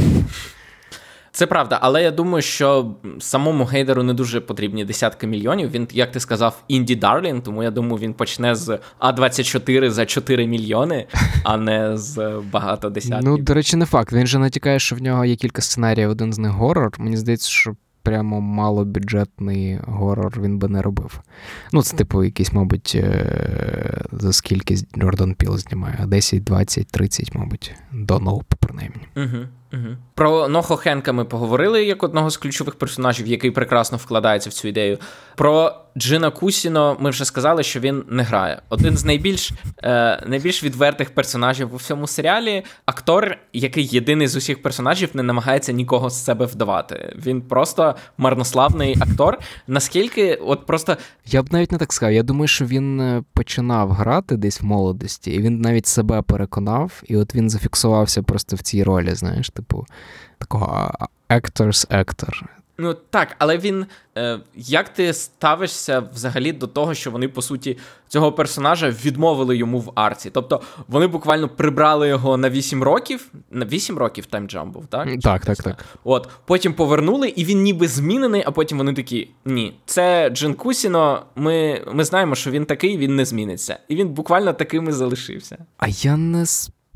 [1.40, 5.70] Це правда, але я думаю, що самому гейдеру не дуже потрібні десятки мільйонів.
[5.70, 10.46] Він, як ти сказав, інді Дарлін, тому я думаю, він почне з А24 за 4
[10.46, 11.06] мільйони,
[11.44, 13.28] а не з багато десятків.
[13.28, 14.12] Ну, до речі, не факт.
[14.12, 16.92] Він же натякає, що в нього є кілька сценаріїв, один з них горор.
[16.98, 21.20] Мені здається, що прямо малобюджетний горор він би не робив.
[21.72, 26.04] Ну, це, типу, якийсь, мабуть, е, за скільки Джордан Піл знімає?
[26.06, 29.02] 10, 20, 30, мабуть, до Ноупа, принаймні.
[29.16, 29.46] Угу.
[29.72, 29.96] Угу.
[30.14, 34.68] Про Нохо Хенка ми поговорили як одного з ключових персонажів, який прекрасно вкладається в цю
[34.68, 34.98] ідею.
[35.36, 38.62] Про Джина Кусіно ми вже сказали, що він не грає.
[38.68, 39.52] Один з найбільш
[39.82, 45.72] е, найбільш відвертих персонажів у всьому серіалі актор, який єдиний з усіх персонажів не намагається
[45.72, 47.16] нікого з себе вдавати.
[47.26, 49.38] Він просто марнославний актор.
[49.66, 52.12] Наскільки, от просто я б навіть не так сказав.
[52.12, 57.02] Я думаю, що він е, починав грати десь в молодості, і він навіть себе переконав,
[57.04, 59.86] і от він зафіксувався просто в цій ролі, знаєш, типу,
[60.38, 60.90] такого
[61.28, 62.42] actors actor.
[62.78, 63.86] Ну так, але він.
[64.18, 69.80] Е, Як ти ставишся взагалі до того, що вони, по суті, цього персонажа відмовили йому
[69.80, 70.30] в арці?
[70.30, 73.26] Тобто вони буквально прибрали його на 8 років.
[73.50, 75.08] На 8 років таймджамп був, так?
[75.22, 75.84] Так, так, так.
[76.04, 81.22] От, потім повернули, і він ніби змінений, а потім вони такі: ні, це Джин Кусіно,
[81.36, 83.78] ми ми знаємо, що він такий, він не зміниться.
[83.88, 85.58] І він буквально таким і залишився.
[85.78, 86.46] А я не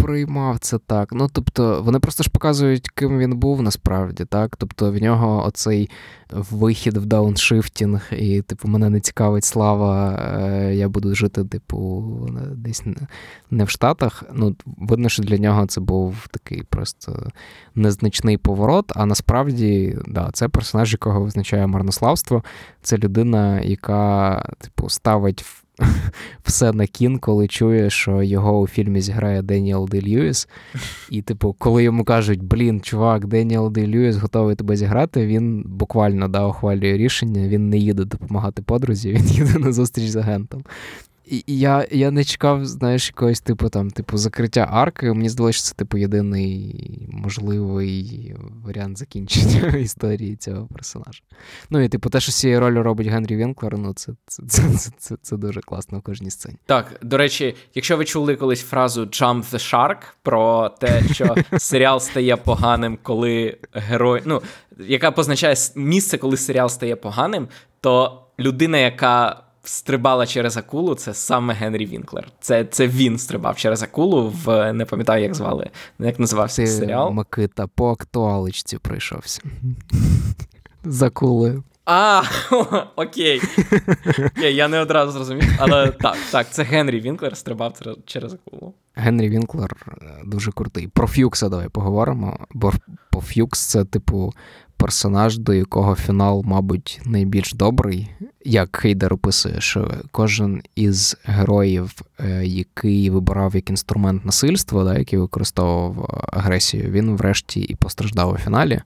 [0.04, 1.08] сприймав це так.
[1.12, 4.56] Ну тобто, вони просто ж показують, ким він був насправді, так.
[4.56, 5.90] Тобто в нього оцей
[6.30, 12.04] вихід в дауншифтінг, і, типу, мене не цікавить слава, е, я буду жити, типу,
[12.54, 12.82] десь
[13.50, 14.22] не в Штатах.
[14.32, 17.30] Ну, видно, що для нього це був такий просто
[17.74, 18.92] незначний поворот.
[18.94, 22.44] А насправді, да, це персонаж, якого визначає марнославство.
[22.82, 25.63] Це людина, яка, типу, ставить
[26.42, 30.48] все на кін, коли чує, що його у фільмі зіграє Деніел Де Льюіс.
[31.10, 36.28] І, типу, коли йому кажуть, блін, чувак, Деніел Де Льюіс готовий тебе зіграти, він буквально
[36.28, 40.64] да, ухвалює рішення, він не їде допомагати подрузі, він їде на зустріч з агентом.
[41.26, 45.12] І я я не чекав, знаєш, якогось типу там, типу, закриття арки.
[45.12, 48.34] Мені здалося, що це типу єдиний можливий
[48.64, 51.20] варіант закінчення історії цього персонажа.
[51.70, 54.62] Ну і типу, те, що з цією ролью робить Генрі Вінклер, ну це це, це,
[54.78, 56.56] це, це, це дуже класно в кожній сцені.
[56.66, 62.00] Так, до речі, якщо ви чули колись фразу Jump the Shark про те, що серіал
[62.00, 64.22] стає поганим, коли герой.
[64.24, 64.42] Ну,
[64.78, 67.48] яка позначає місце, коли серіал стає поганим,
[67.80, 72.28] то людина, яка стрибала через акулу, це саме Генрі Вінклер.
[72.40, 77.10] Це це він стрибав через акулу в не пам'ятаю, як звали, як називався Ти, серіал.
[77.10, 79.42] Микита по актуаличці прийшовся.
[80.84, 81.64] З акулою.
[81.86, 82.22] А,
[82.96, 83.40] окей.
[84.36, 85.44] Я не одразу зрозумів.
[85.58, 87.74] Але так, так, це Генрі Вінклер стрибав
[88.06, 88.74] через акулу.
[88.94, 90.88] Генрі Вінклер е, дуже крутий.
[90.88, 92.38] Про Ф'юкса давай поговоримо.
[92.50, 92.72] Бо
[93.10, 94.32] по Ф'юкс це, типу,
[94.76, 98.10] персонаж, до якого фінал, мабуть, найбільш добрий.
[98.44, 105.18] Як Хейдер описує, що кожен із героїв, е, який вибирав як інструмент насильства, да, який
[105.18, 108.80] використовував агресію, він врешті і постраждав у фіналі.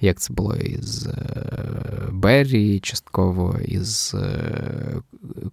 [0.00, 1.12] Як це було із е,
[2.12, 5.02] Беррі, частково із е,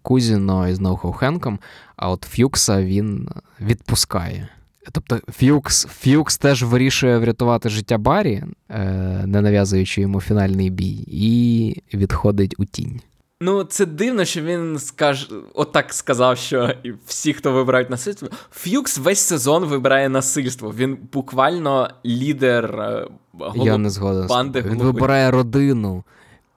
[0.02, 1.60] Кузіно, із Ноухоу Хенком,
[1.96, 3.30] а от Ф'юкса він
[3.62, 4.50] відпускає.
[4.92, 8.84] Тобто Ф'юкс Ф'юкс теж вирішує врятувати життя Барі, е,
[9.26, 13.02] не нав'язуючи йому фінальний бій, і відходить у тінь.
[13.42, 16.74] Ну, це дивно, що він скаже, отак сказав, що
[17.06, 18.30] всі, хто вибирають насильство.
[18.52, 20.74] Ф'юкс весь сезон вибирає насильство.
[20.78, 23.08] Він буквально лідер е,
[23.40, 23.68] голуб...
[23.68, 24.28] Я не згоден.
[24.28, 24.62] банди.
[24.62, 26.04] Він вибирає родину.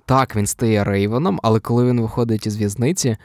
[0.07, 3.17] Так, він стає Рейвеном, але коли він виходить із в'язниці,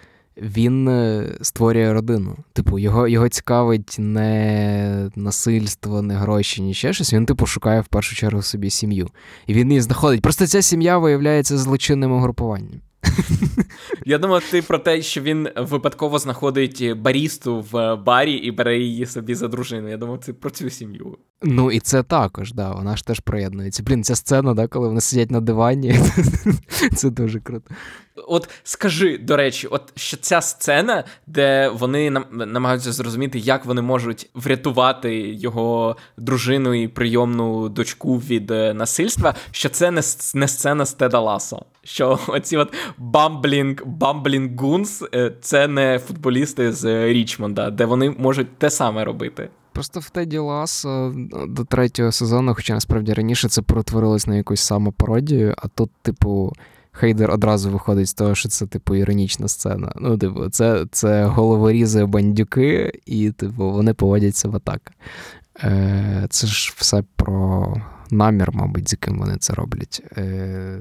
[0.42, 2.36] він е, створює родину.
[2.54, 7.14] Типу, його його цікавить не насильство, не гроші, ні ще щось.
[7.14, 9.10] Він, типу, шукає в першу чергу собі сім'ю.
[9.48, 10.22] І він її знаходить.
[10.22, 12.82] Просто ця сім'я виявляється злочинним угрупуванням.
[14.06, 19.06] Я думав, ти про те, що він випадково знаходить барісту в барі і бере її
[19.06, 19.90] собі за дружину.
[19.90, 21.18] Я думав, це про цю сім'ю.
[21.44, 23.84] Ну і це також, да, вона ж теж приєднується.
[23.84, 26.00] Блін, ця сцена, да, коли вони сидять на дивані,
[26.96, 27.76] це дуже круто.
[28.28, 34.30] От скажи, до речі, от що ця сцена, де вони намагаються зрозуміти, як вони можуть
[34.34, 40.02] врятувати його дружину і прийомну дочку від е, насильства, що це не
[40.34, 41.66] не сцена з Теда Ласо.
[41.88, 45.04] Що оці от bumbling bumbling goons
[45.42, 49.50] це не футболісти з Річмонда, де вони можуть те саме робити.
[49.72, 51.14] Просто в Теді Ласо
[51.48, 56.54] до третього сезону, хоча насправді раніше це перетворилось на якусь самопародію, а тут, типу.
[56.92, 59.92] Хейдер одразу виходить з того, що це, типу, іронічна сцена.
[59.96, 64.92] Ну, типу, це це головорізи бандюки, і, типу, вони поводяться в атак.
[65.64, 67.74] Е, Це ж все про
[68.12, 70.04] намір, мабуть, з яким вони це роблять.
[70.18, 70.80] Е,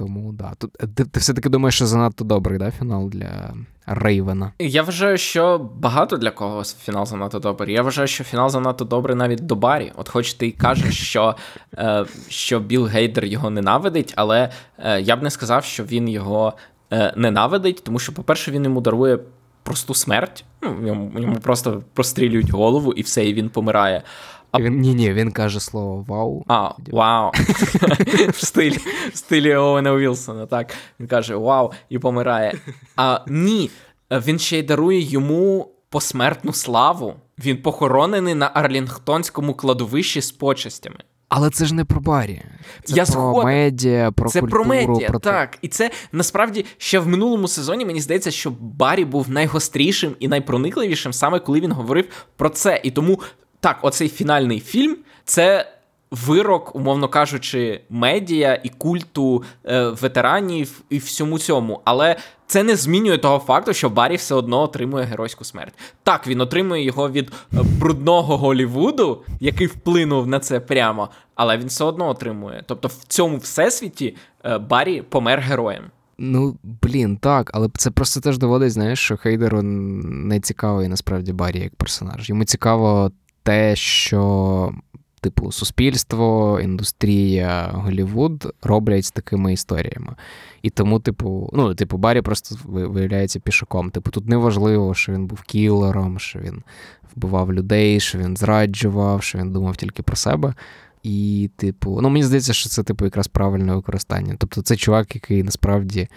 [0.00, 0.52] Тому да.
[0.58, 3.54] Тут ти, ти все-таки думаєш, що занадто добрий да, фінал для
[3.86, 4.52] Рейвена.
[4.58, 7.74] Я вважаю, що багато для когось фінал занадто добрий.
[7.74, 9.92] Я вважаю, що фінал занадто добрий навіть до Барі.
[9.96, 11.36] От хоч ти й кажеш, що
[11.78, 16.52] е, що Білл Гейдер його ненавидить, але е, я б не сказав, що він його
[16.92, 19.18] е, ненавидить, тому що, по-перше, він йому дарує
[19.62, 20.44] просту смерть.
[20.62, 24.02] Ну, Йому йому просто прострілюють голову і все, і він помирає.
[24.52, 24.60] А...
[24.60, 26.44] Він, Ні, ні, він каже слово вау.
[26.48, 27.32] А, вау.
[28.28, 28.78] В стилі
[29.12, 30.74] в стилі Оуена Вілсона, так.
[31.00, 32.54] Він каже вау і помирає.
[32.96, 33.70] А ні,
[34.10, 37.14] він ще й дарує йому посмертну славу.
[37.44, 40.96] Він похоронений на Арлінгтонському кладовищі з почестями.
[41.28, 42.42] Але це ж не про барі.
[42.84, 43.44] Це Я про згоден.
[43.44, 45.58] медіа, про Це культуру, про медіа, про так.
[45.62, 51.12] І це насправді ще в минулому сезоні мені здається, що Барі був найгострішим і найпроникливішим
[51.12, 52.80] саме коли він говорив про це.
[52.84, 53.20] І тому
[53.60, 55.72] так, оцей фінальний фільм це.
[56.10, 61.80] Вирок, умовно кажучи, медіа і культу е, ветеранів і всьому цьому.
[61.84, 65.74] Але це не змінює того факту, що Барі все одно отримує геройську смерть.
[66.02, 71.66] Так, він отримує його від е, брудного Голівуду, який вплинув на це прямо, але він
[71.66, 72.64] все одно отримує.
[72.66, 75.84] Тобто в цьому всесвіті е, Барі помер героєм.
[76.18, 81.60] Ну, блін, так, але це просто теж доводить, знаєш, що Хейдеру не цікавий насправді Барі
[81.60, 82.28] як персонаж.
[82.28, 83.10] Йому цікаво
[83.50, 84.72] те, що
[85.20, 90.14] типу, суспільство, індустрія, Голівуд роблять з такими історіями.
[90.62, 93.90] І тому, типу, ну, типу, Барі просто виявляється пішаком.
[93.90, 96.62] Типу, тут не важливо, що він був кілером, що він
[97.16, 100.54] вбивав людей, що він зраджував, що він думав тільки про себе.
[101.02, 104.34] І, типу, ну мені здається, що це, типу, якраз правильне використання.
[104.38, 106.08] Тобто, це чувак, який насправді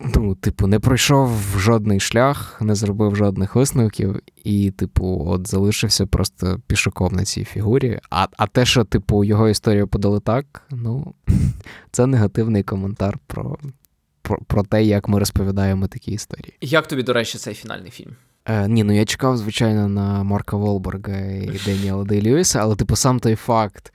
[0.00, 6.60] ну, типу, не пройшов жодний шлях, не зробив жодних висновків, і, типу, от залишився просто
[6.66, 8.00] пішоком на цій фігурі.
[8.10, 11.14] А а те, що, типу, його історію подали так, ну,
[11.90, 13.58] це негативний коментар про,
[14.22, 16.54] про, про те, як ми розповідаємо такі історії.
[16.60, 18.16] Як тобі, до речі, цей фінальний фільм?
[18.44, 22.96] Е, Ні, ну я чекав, звичайно, на Марка Волберга і Деніела Дей Льюіса, але, типу,
[22.96, 23.92] сам той факт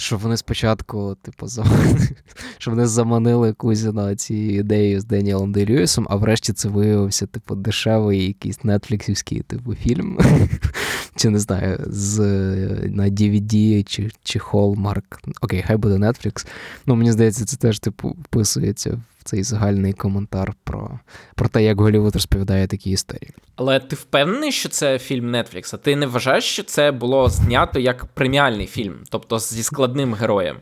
[0.00, 1.46] що вони спочатку, типу,
[2.60, 8.26] що вони заманили Кузіна ці ідеї з Деніелом Де а врешті це виявився, типу, дешевий
[8.26, 10.18] якийсь нетфліксівський типу фільм.
[11.16, 12.18] Чи не знаю, з
[12.84, 15.02] на DVD чи чи Hallmark.
[15.40, 16.46] Окей, хай буде Netflix.
[16.86, 21.00] Ну, мені здається, це теж, типу, вписується в цей загальний коментар про
[21.34, 23.30] про те, як Голівуд розповідає такі історії.
[23.56, 25.70] Але ти впевнений, що це фільм Netflix?
[25.74, 30.56] А Ти не вважаєш, що це було знято як преміальний фільм, тобто зі складним героєм?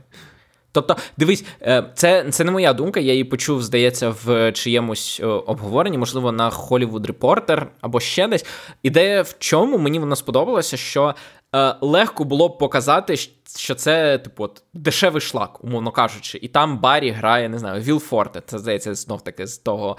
[0.80, 5.26] Тобто, дивись, е, це це не моя думка, я її почув, здається, в чиємусь е,
[5.26, 8.46] обговоренні, можливо, на Hollywood Reporter або ще десь.
[8.82, 11.14] Ідея в чому мені вона сподобалася, що
[11.54, 13.16] е, легко було б показати,
[13.56, 17.98] що це, типу, от, дешевий шлак, умовно кажучи, і там Баррі грає, не знаю, Віл
[17.98, 19.96] Форте, це здається, знов таки з того.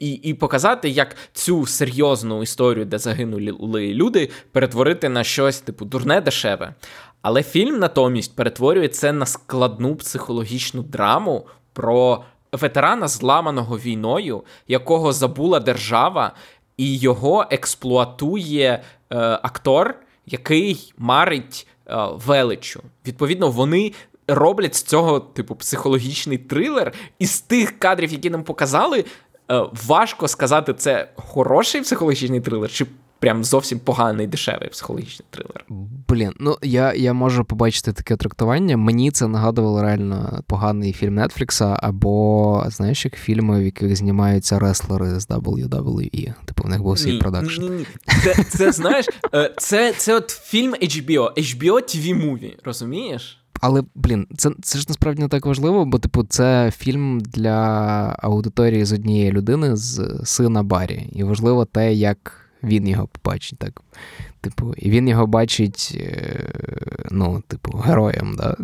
[0.00, 6.20] І і показати, як цю серйозну історію, де загинули люди, перетворити на щось, типу, дурне
[6.20, 6.74] дешеве.
[7.22, 15.60] Але фільм натомість перетворює це на складну психологічну драму про ветерана, зламаного війною, якого забула
[15.60, 16.32] держава,
[16.76, 19.94] і його експлуатує е, актор,
[20.26, 21.96] який марить е,
[22.26, 22.82] величу.
[23.06, 23.92] Відповідно, вони.
[24.28, 29.04] Роблять з цього, типу, психологічний трилер, і з тих кадрів, які нам показали,
[29.50, 32.86] е, важко сказати, це хороший психологічний трилер, чи
[33.22, 35.64] прям зовсім поганий дешевий психологічний трилер.
[36.08, 38.76] Блін, ну я я можу побачити таке трактування.
[38.76, 45.20] Мені це нагадувало реально поганий фільм Нетфлікса, або знаєш, як фільми, в яких знімаються реслери
[45.20, 46.34] з WWE.
[46.44, 47.62] Типу, в них був свій продакшн.
[47.62, 47.86] Ні, ні, ні.
[48.24, 53.38] Це, це знаєш, е, це це от фільм HBO, HBO TV Movie, розумієш?
[53.60, 57.56] Але, блін, це це ж насправді не так важливо, бо, типу, це фільм для
[58.22, 61.10] аудиторії з однієї людини, з сина Барі.
[61.12, 63.58] І важливо те, як він його побачить.
[63.58, 63.82] так.
[64.40, 66.50] Типу, І він його бачить, е,
[67.10, 68.36] ну, типу, героєм.
[68.36, 68.56] Да?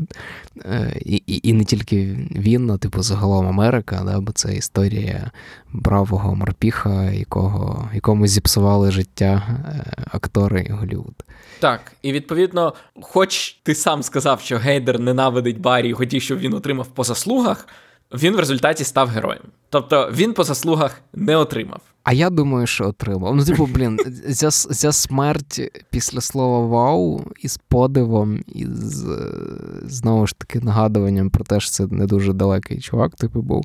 [0.64, 4.20] Е, і і, і не тільки він, а типу, загалом Америка, да?
[4.20, 5.30] бо це історія
[5.72, 11.14] бравого морпіха, якого, якому зіпсували життя е, актори Голлівуд.
[11.60, 16.54] Так, і відповідно, хоч ти сам сказав, що Гейдер ненавидить Барі і хотів, щоб він
[16.54, 17.68] отримав по заслугах,
[18.14, 19.42] він в результаті став героєм.
[19.70, 21.80] Тобто він по заслугах не отримав.
[22.04, 23.36] А я думаю, що отримав.
[23.36, 23.98] Ну, типу, блін,
[24.34, 29.18] ця, ця смерть після слова вау із подивом, і з
[29.82, 33.64] знову ж таки нагадуванням про те, що це не дуже далекий чувак, типу був.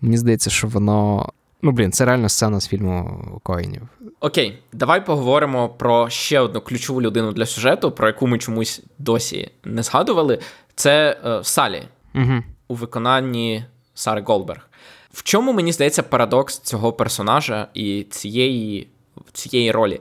[0.00, 1.28] Мені здається, що воно.
[1.62, 3.82] Ну, блін, це реально сцена з фільму Коїнів.
[4.20, 9.50] Окей, давай поговоримо про ще одну ключову людину для сюжету, про яку ми чомусь досі
[9.64, 10.38] не згадували.
[10.74, 11.82] Це е, Салі
[12.14, 12.42] угу.
[12.68, 13.64] у виконанні
[13.94, 14.68] Сари Голберг.
[15.12, 18.88] В чому мені здається парадокс цього персонажа і цієї
[19.32, 20.00] цієї ролі?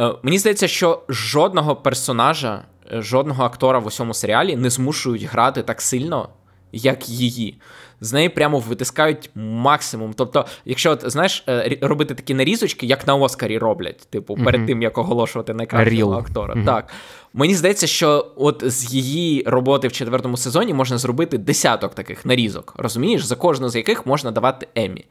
[0.00, 2.62] Е, Мені здається, що жодного персонажа,
[2.92, 6.28] е, жодного актора в усьому серіалі не змушують грати так сильно,
[6.72, 7.58] як її
[8.00, 10.12] з неї прямо витискають максимум.
[10.16, 14.66] Тобто, якщо от, знаєш, е, робити такі нарізочки, як на Оскарі роблять, типу, перед mm-hmm.
[14.66, 16.54] тим як оголошувати найкращого актора.
[16.54, 16.64] Mm-hmm.
[16.64, 16.88] Так.
[17.34, 22.74] Мені здається, що от з її роботи в четвертому сезоні можна зробити десяток таких нарізок,
[22.76, 25.04] розумієш, за кожну з яких можна давати Емі.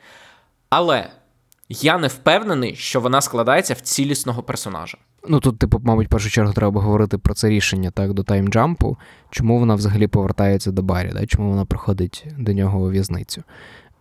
[0.69, 1.09] Але
[1.69, 4.97] я не впевнений, що вона складається в цілісного персонажа.
[5.27, 8.97] Ну тут, типу, мабуть, в першу чергу треба говорити про це рішення так до таймджампу.
[9.29, 11.25] Чому вона взагалі повертається до Барі, да?
[11.25, 13.43] чому вона приходить до нього у в'язницю?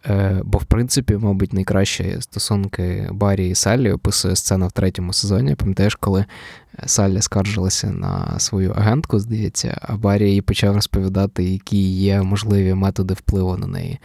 [0.06, 5.54] Е, Бо, в принципі, мабуть, найкращі стосунки Барі і Саллі описує сцена в третьому сезоні.
[5.54, 6.24] Пам'ятаєш, коли
[6.86, 13.14] Саллі скаржилася на свою агентку, здається, а Барі їй почав розповідати, які є можливі методи
[13.14, 13.98] впливу на неї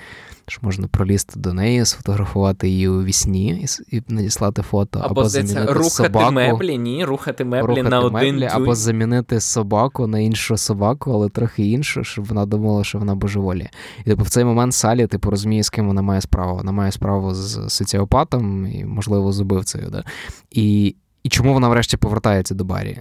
[0.48, 5.30] що можна пролізти до неї, сфотографувати її у вісні і, і надіслати фото, або, або
[5.30, 10.20] замінити рухати собаку, меблі, ні, рухати меблі рухати на меблі, один або замінити собаку на
[10.20, 13.70] іншу собаку, але трохи іншу, щоб вона думала, що вона божеволі.
[14.00, 16.58] І типу в цей момент Салі типу розуміє, з ким вона має справу.
[16.58, 19.90] Вона має справу з соціопатом і, можливо, з убивцею.
[19.92, 20.04] Да?
[20.52, 20.96] І,
[21.26, 22.98] І чому вона врешті повертається до Барі?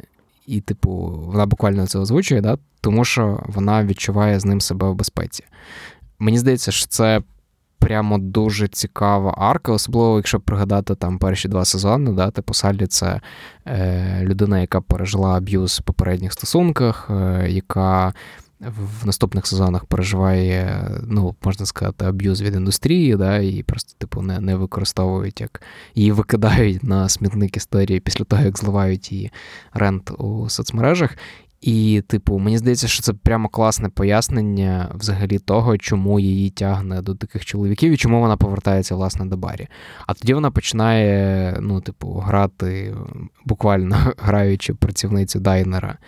[0.47, 0.91] І, типу,
[1.27, 2.59] вона буквально це озвучує, да?
[2.81, 5.45] тому що вона відчуває з ним себе в безпеці.
[6.19, 7.23] Мені здається, що це
[7.79, 13.21] прямо дуже цікава арка, особливо, якщо пригадати там перші два сезони, да, типу Саллі це
[13.67, 18.15] е, людина, яка пережила аб'юз в попередніх стосунках, е, яка
[18.61, 24.41] в наступних сезонах переживає, ну, можна сказати, аб'юз від індустрії, да, і просто, типу, не
[24.41, 25.63] не використовують, як
[25.95, 29.31] її викидають на смітник історії після того, як зливають її
[29.73, 31.17] рент у соцмережах.
[31.65, 37.15] І, типу, мені здається, що це прямо класне пояснення взагалі того, чому її тягне до
[37.15, 39.69] таких чоловіків і чому вона повертається, власне, до барі.
[40.07, 42.95] А тоді вона починає, ну, типу, грати,
[43.45, 45.99] буквально граючи працівницю дайнера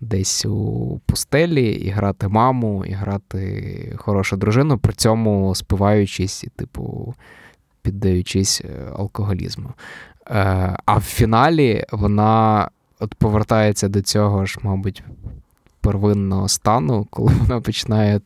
[0.00, 7.14] десь у пустелі, і грати маму, і грати хорошу дружину, при цьому спиваючись і, типу,
[7.82, 9.72] піддаючись е, алкоголізму.
[10.30, 12.68] Е, а в фіналі вона
[13.00, 15.02] от повертається до цього ж, мабуть,
[15.80, 18.20] первинного стану, коли вона починає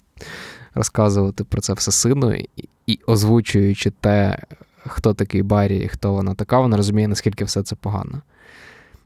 [0.74, 2.48] розказувати про це все сину і,
[2.86, 4.38] і озвучуючи те,
[4.86, 8.22] хто такий Барі і хто вона така, вона розуміє, наскільки все це погано.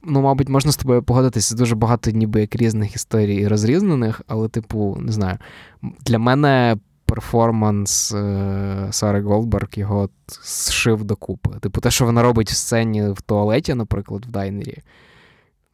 [0.05, 4.49] Ну, мабуть, можна з тобою погодитися дуже багато ніби як різних історій і розрізнених, але,
[4.49, 5.39] типу, не знаю,
[5.83, 10.09] для мене перформанс е, Сари Голдберг його
[10.43, 11.51] зшив докупи.
[11.61, 14.79] Типу, те, що вона робить в сцені в туалеті, наприклад, в дайнері.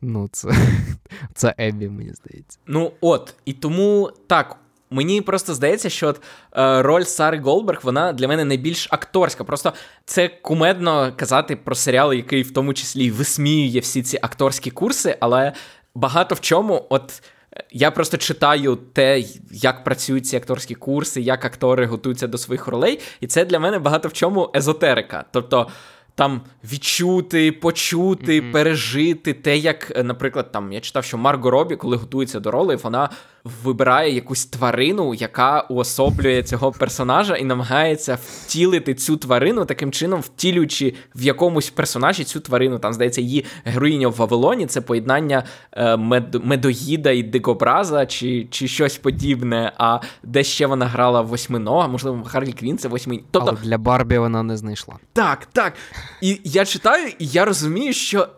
[0.00, 0.48] Ну, це
[1.34, 2.58] це Еббі, мені здається.
[2.66, 4.56] Ну, от, і тому так.
[4.90, 6.20] Мені просто здається, що от,
[6.56, 9.44] е, роль Сари Голдберг, вона для мене найбільш акторська.
[9.44, 9.72] Просто
[10.04, 15.52] це кумедно казати про серіал, який в тому числі висміює всі ці акторські курси, але
[15.94, 17.22] багато в чому, от
[17.70, 23.00] я просто читаю те, як працюють ці акторські курси, як актори готуються до своїх ролей,
[23.20, 25.24] і це для мене багато в чому езотерика.
[25.32, 25.68] Тобто
[26.14, 26.40] там
[26.72, 28.52] відчути, почути, mm-hmm.
[28.52, 32.76] пережити те, як, е, наприклад, там я читав, що Марго Робі, коли готується до роли,
[32.76, 33.10] вона
[33.62, 40.94] вибирає якусь тварину, яка уособлює цього персонажа, і намагається втілити цю тварину, таким чином втілюючи
[41.14, 42.78] в якомусь персонажі цю тварину.
[42.78, 48.68] Там, здається, її героїня в Вавилоні це поєднання е, мед, медоїда і дикобраза, чи чи
[48.68, 49.72] щось подібне.
[49.78, 53.20] А де ще вона грала восьминога, можливо, Харлі Квін це восьми.
[53.30, 53.50] Тобто...
[53.50, 54.96] Але для Барбі вона не знайшла.
[55.12, 55.72] Так, так.
[56.20, 58.28] І я читаю, і я розумію, що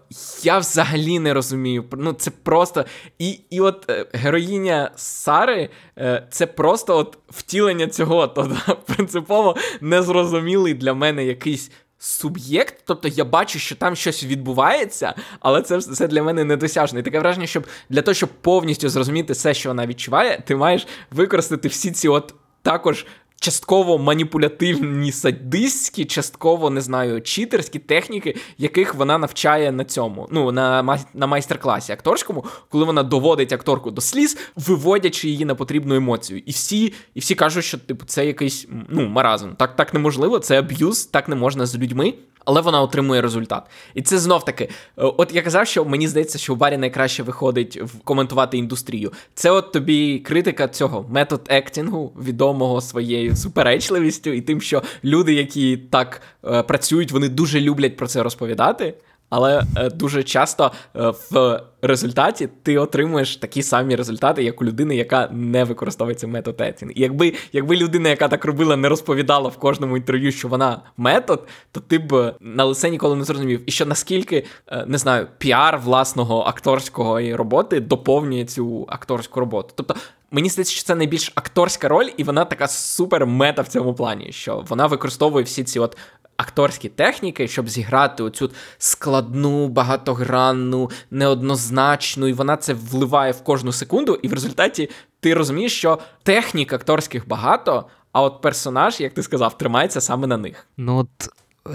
[0.43, 1.85] я взагалі не розумію.
[1.93, 2.85] Ну, це просто.
[3.19, 8.27] І і от е, героїня Сари е, це просто от втілення цього.
[8.27, 11.71] Тобто, принципово незрозумілий для мене якийсь.
[12.03, 16.99] Суб'єкт, тобто я бачу, що там щось відбувається, але це все для мене недосяжно.
[16.99, 20.87] І таке враження, щоб для того, щоб повністю зрозуміти все, що вона відчуває, ти маєш
[21.11, 23.07] використати всі ці от також
[23.41, 30.29] частково маніпулятивні садистські, частково не знаю, читерські техніки, яких вона навчає на цьому.
[30.31, 35.95] Ну, на на майстер-класі акторському, коли вона доводить акторку до сліз, виводячи її на потрібну
[35.95, 36.43] емоцію.
[36.47, 39.51] І всі і всі кажуть, що типу це якийсь ну, маразм.
[39.57, 42.15] Так, так неможливо, це аб'юз, так не можна з людьми
[42.45, 43.63] але вона отримує результат.
[43.95, 47.23] І це знов таки, е, от я казав, що мені здається, що у Баррі найкраще
[47.23, 49.13] виходить коментувати індустрію.
[49.35, 55.35] Це от тобі критика цього method acting у, відомого своєю суперечливістю, і тим, що люди,
[55.35, 58.95] які так е, працюють, вони дуже люблять про це розповідати.
[59.31, 64.97] Але е, дуже часто е, в результаті ти отримуєш такі самі результати, як у людини,
[64.97, 66.93] яка не використовує цей method acting.
[66.95, 71.49] І якби якби людина, яка так робила, не розповідала в кожному інтерв'ю, що вона метод,
[71.73, 73.63] то ти б на лице ніколи не зрозумів.
[73.67, 79.73] І що наскільки е, не знаю, піар власного акторської роботи доповнює цю акторську роботу.
[79.77, 79.95] Тобто.
[80.33, 84.33] Мені здається, що це найбільш акторська роль, і вона така супер мета в цьому плані,
[84.33, 85.97] що вона використовує всі ці от
[86.41, 94.15] акторські техніки, щоб зіграти оцю складну, багатогранну, неоднозначну, і вона це вливає в кожну секунду,
[94.23, 99.59] і в результаті ти розумієш, що технік акторських багато, а от персонаж, як ти сказав,
[99.59, 100.67] тримається саме на них.
[100.77, 101.31] Ну от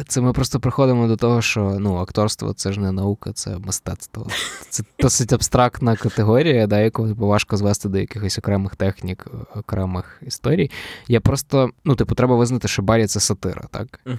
[0.08, 4.28] це ми просто приходимо до того, що ну, акторство це ж не наука, це мистецтво.
[4.70, 10.72] Це досить абстрактна категорія, да, яку важко звести до якихось окремих технік, окремих історій.
[11.08, 14.00] Я просто, ну, типу, треба визнати, що Барі це сатира, так?
[14.06, 14.18] Угу.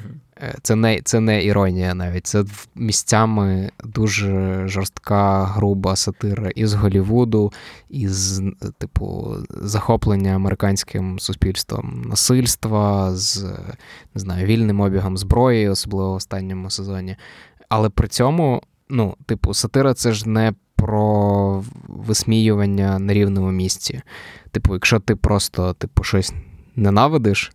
[0.63, 2.27] Це не це не іронія навіть.
[2.27, 7.53] Це місцями дуже жорстка, груба сатира із Голівуду,
[7.91, 8.43] із,
[8.79, 13.43] типу, захоплення американським суспільством насильства, з
[14.15, 17.17] не знаю, вільним обігом зброї, особливо в останньому сезоні.
[17.69, 24.03] Але при цьому, ну, типу, сатира це ж не про висміювання на рівному місці.
[24.51, 26.33] Типу, якщо ти просто типу, щось
[26.77, 27.53] ненавидиш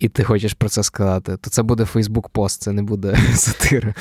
[0.00, 3.94] і ти хочеш про це сказати, то це буде Фейсбук-пост, це не буде сатира.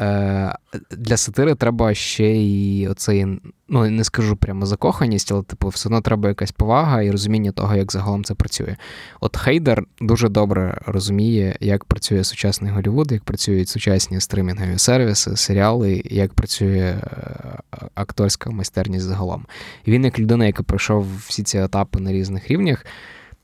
[0.00, 0.54] Е,
[0.90, 3.26] Для сатири треба ще й оцей,
[3.68, 7.76] ну не скажу прямо закоханість, але типу, все одно треба якась повага і розуміння того,
[7.76, 8.76] як загалом це працює.
[9.20, 16.02] От Хейдер дуже добре розуміє, як працює сучасний Голівуд, як працюють сучасні стримінгові сервіси, серіали,
[16.04, 17.58] як працює е,
[17.94, 19.46] акторська майстерність загалом.
[19.86, 22.86] Він, як людина, яка пройшов всі ці етапи на різних рівнях.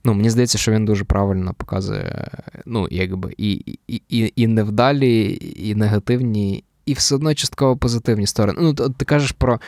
[0.05, 2.31] Ну, Мені здається, що він дуже правильно показує
[2.67, 3.53] ну, якби і
[3.89, 8.59] і, і, і невдалі, і негативні, і все одно частково позитивні сторони.
[8.63, 9.61] Ну, Ти кажеш про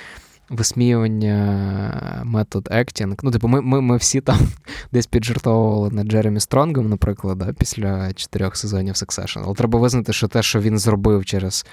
[0.50, 3.16] висміювання метод ектінг.
[3.22, 4.38] Ну, типу, ми ми, ми всі там
[4.92, 9.42] десь піджартовували над Джеремі Стронгом, наприклад, да, після чотирьох сезонів Succession.
[9.44, 11.66] Але треба визнати, що те, що він зробив через.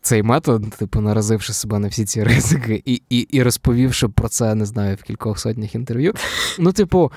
[0.00, 4.54] Цей метод, типу, наразивши себе на всі ці ризики і і, і розповівши про це,
[4.54, 6.14] не знаю, в кількох сотнях інтерв'ю.
[6.58, 7.12] Ну, типу,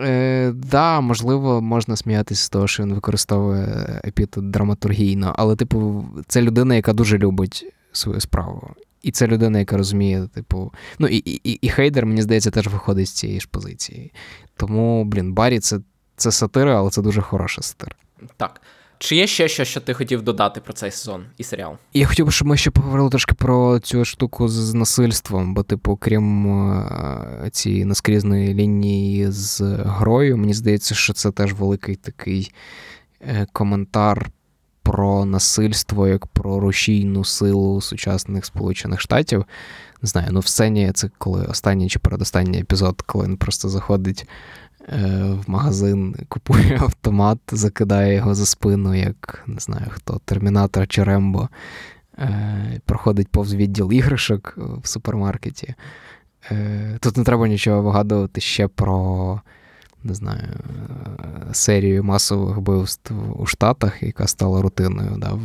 [0.00, 6.42] Е, Да, можливо, можна сміятися з того, що він використовує епітет драматургійно, але, типу, це
[6.42, 8.70] людина, яка дуже любить свою справу.
[9.02, 13.08] І це людина, яка розуміє, типу, ну і і, і Хейдер, мені здається, теж виходить
[13.08, 14.12] з цієї ж позиції.
[14.56, 15.80] Тому, блін, Барі це
[16.16, 17.96] це сатира, але це дуже хороша сатира.
[18.36, 18.60] Так.
[19.04, 21.76] Чи є ще щось, що ти хотів додати про цей сезон і серіал?
[21.94, 25.96] Я хотів би, щоб ми ще поговорили трошки про цю штуку з насильством, бо, типу,
[25.96, 32.52] крім е, цієї наскрізної лінії з грою, мені здається, що це теж великий такий
[33.20, 34.30] е, коментар
[34.82, 39.44] про насильство як про рушійну силу сучасних Сполучених Штатів.
[40.02, 44.28] Не знаю, ну в сцені це коли останній чи передостанній епізод, коли він просто заходить.
[44.88, 51.04] Е, в магазин, купує автомат, закидає його за спину, як не знаю хто, Термінатор чи
[51.04, 51.48] Рембо.
[52.18, 55.74] Е, проходить повз відділ іграшок в супермаркеті.
[56.50, 59.40] Е, тут не треба нічого вигадувати ще про
[60.04, 60.48] не знаю,
[61.52, 65.38] серію масових вбивств у Штатах, яка стала рутиною да,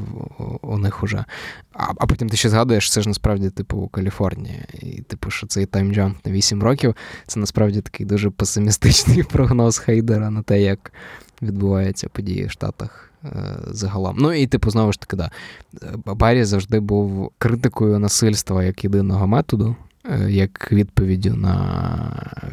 [0.62, 1.26] у них уже.
[1.74, 4.66] А а потім ти ще згадуєш, це ж насправді, типу, Каліфорнія.
[4.82, 6.96] І, типу, що цей таймджамп на 8 років
[7.28, 10.92] це насправді такий дуже песимістичний прогноз Хейдера на те, як
[11.42, 13.30] відбуваються події в Штатах е,
[13.68, 14.18] загалом.
[14.20, 15.32] Ну і, типу, знову ж таки, да,
[16.06, 22.52] Баррі завжди був критикою насильства як єдиного методу, е, як відповіддю на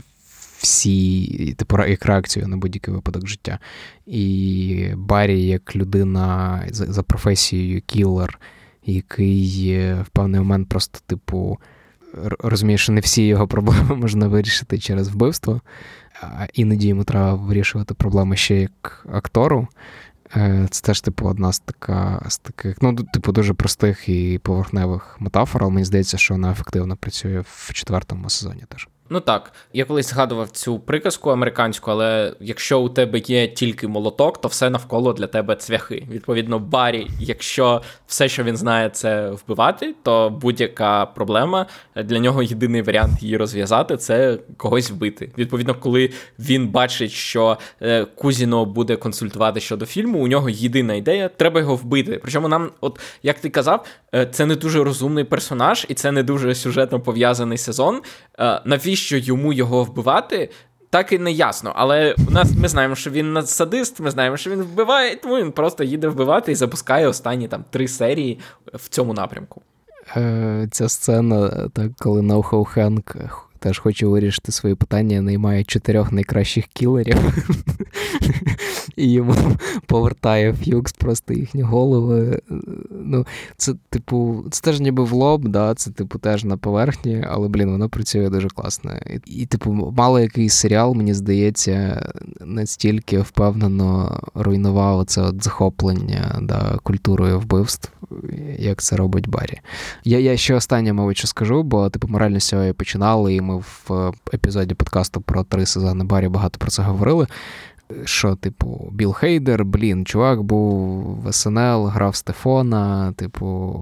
[0.59, 3.59] всі, типу, як реакцію на будь-який випадок життя.
[4.07, 8.41] І Баррі, як людина за, професією кілер,
[8.85, 11.59] який в певний момент просто, типу,
[12.39, 15.61] розуміє, що не всі його проблеми можна вирішити через вбивство,
[16.21, 19.69] а іноді йому треба вирішувати проблеми ще як актору.
[20.37, 25.17] Е, це теж, типу, одна з така з таких, ну, типу, дуже простих і поверхневих
[25.21, 28.89] метафор, але мені здається, що вона ефективно працює в четвертому сезоні теж.
[29.11, 34.41] Ну так, я колись згадував цю приказку американську, але якщо у тебе є тільки молоток,
[34.41, 36.07] то все навколо для тебе цвяхи.
[36.11, 42.83] Відповідно, Барі, якщо все, що він знає, це вбивати, то будь-яка проблема для нього єдиний
[42.83, 45.33] варіант її розв'язати це когось вбити.
[45.39, 51.29] Відповідно, коли він бачить, що е, Кузіно буде консультувати щодо фільму, у нього єдина ідея
[51.29, 52.21] треба його вбити.
[52.23, 56.23] Причому нам, от як ти казав, е, це не дуже розумний персонаж, і це не
[56.23, 58.01] дуже сюжетно пов'язаний сезон.
[58.39, 58.61] Е,
[58.97, 60.51] навіщо йому його вбивати?
[60.91, 61.73] так і не ясно.
[61.77, 65.53] Але у нас ми знаємо, що він садист, ми знаємо, що він вбиває, тому він
[65.53, 68.39] просто їде вбивати і запускає останні там три серії
[68.75, 69.63] в цьому напрямку.
[70.17, 73.17] Е, Ця сцена, так, коли Ноухау Хенк
[73.59, 77.17] теж хоче вирішити свої питання, наймає чотирьох найкращих кілерів.
[78.97, 79.35] І йому
[79.87, 82.41] повертає фюкс просто їхні голови.
[82.91, 83.27] Ну,
[83.57, 87.71] Це, типу, це теж ніби в лоб, да, це, типу, теж на поверхні, але, блін,
[87.71, 88.93] воно працює дуже класно.
[89.27, 92.09] І, і, типу, мало якийсь серіал, мені здається,
[92.41, 97.93] настільки впевнено руйнував це от захоплення да, культурою вбивств,
[98.59, 99.61] як це робить Баррі.
[100.05, 103.57] Я я ще останнє, мабуть, що скажу, бо типу морально з цього починали, і ми
[103.57, 107.27] в епізоді подкасту про три сезони Баррі багато про це говорили
[108.05, 113.81] що, типу, Біл Хейдер, блін, чувак був в СНЛ, грав Стефона, типу,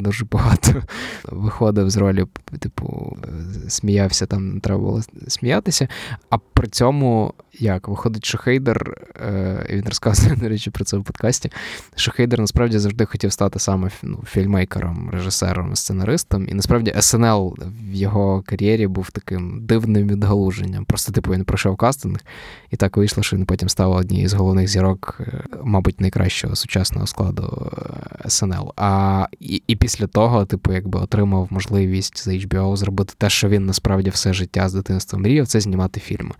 [0.00, 0.72] дуже багато
[1.32, 2.26] виходив з ролі,
[2.58, 3.16] типу,
[3.68, 5.88] сміявся, там треба було сміятися.
[6.30, 11.04] А при цьому, як, виходить, що Хейдер, е, він розказує, до речі, про це в
[11.04, 11.50] подкасті,
[11.94, 16.48] що Хейдер насправді завжди хотів стати саме ну, фільмейкером, режисером, сценаристом.
[16.48, 20.84] І насправді СНЛ в його кар'єрі був таким дивним відгалуженням.
[20.84, 22.18] Просто, типу, він пройшов кастинг,
[22.70, 27.06] і так вийшло, що він потім став однією з головних зірок, е, мабуть, найкращого сучасного
[27.06, 27.72] складу
[28.24, 28.72] е, СНЛ.
[28.76, 33.66] А і, і після того, типу, якби отримав можливість за HBO зробити те, що він
[33.66, 36.34] насправді все життя з дитинства мріяв, це знімати фільми.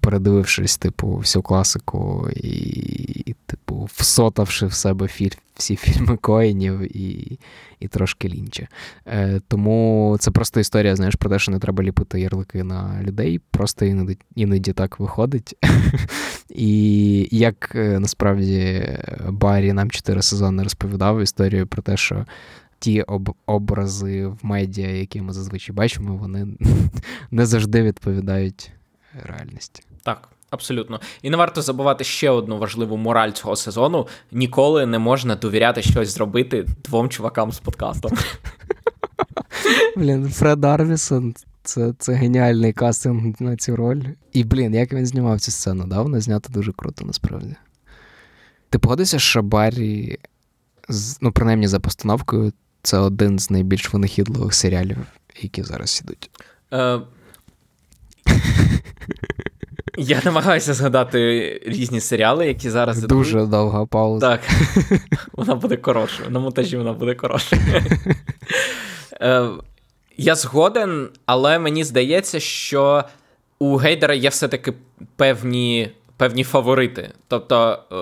[0.00, 2.48] Передивившись, типу, всю класику і,
[3.26, 7.38] і типу, всотавши в себе філь, всі фільми коїнів і
[7.80, 8.68] і трошки лінче.
[9.06, 13.40] Е, Тому це просто історія, знаєш, про те, що не треба ліпити ярлики на людей,
[13.50, 15.54] просто іноді іноді так виходить.
[16.48, 18.88] І як е, насправді
[19.28, 22.26] Баррі нам чотири сезони розповідав історію про те, що.
[22.80, 26.46] Ті об- образи в медіа, які ми зазвичай бачимо, вони
[27.30, 28.70] не завжди відповідають
[29.24, 29.82] реальності.
[30.02, 31.00] Так, абсолютно.
[31.22, 36.14] І не варто забувати ще одну важливу мораль цього сезону: ніколи не можна довіряти щось
[36.14, 38.12] зробити двом чувакам з подкастом.
[39.96, 41.34] Блін, Фред Арвісон.
[41.62, 44.02] Це це геніальний кастинг на цю роль.
[44.32, 46.02] І, блін, як він знімав цю сцену, да?
[46.02, 47.56] Вона знята дуже круто, насправді.
[48.70, 50.18] Ти погодишся, що Баррі,
[51.20, 52.52] ну, принаймні за постановкою,
[52.82, 54.98] це один з найбільш винахідливих серіалів,
[55.40, 56.30] які зараз ідуть.
[56.72, 57.00] Е,
[59.98, 64.28] я намагаюся згадати різні серіали, які зараз Дуже довга пауза.
[64.28, 64.40] Так.
[65.32, 66.22] Вона буде коротша.
[66.28, 67.56] На монтажі вона буде коротша.
[69.20, 69.48] Е,
[70.16, 73.04] я згоден, але мені здається, що
[73.58, 74.72] у Гейдера є все-таки
[75.16, 77.10] певні певні фаворити.
[77.28, 77.96] Тобто е,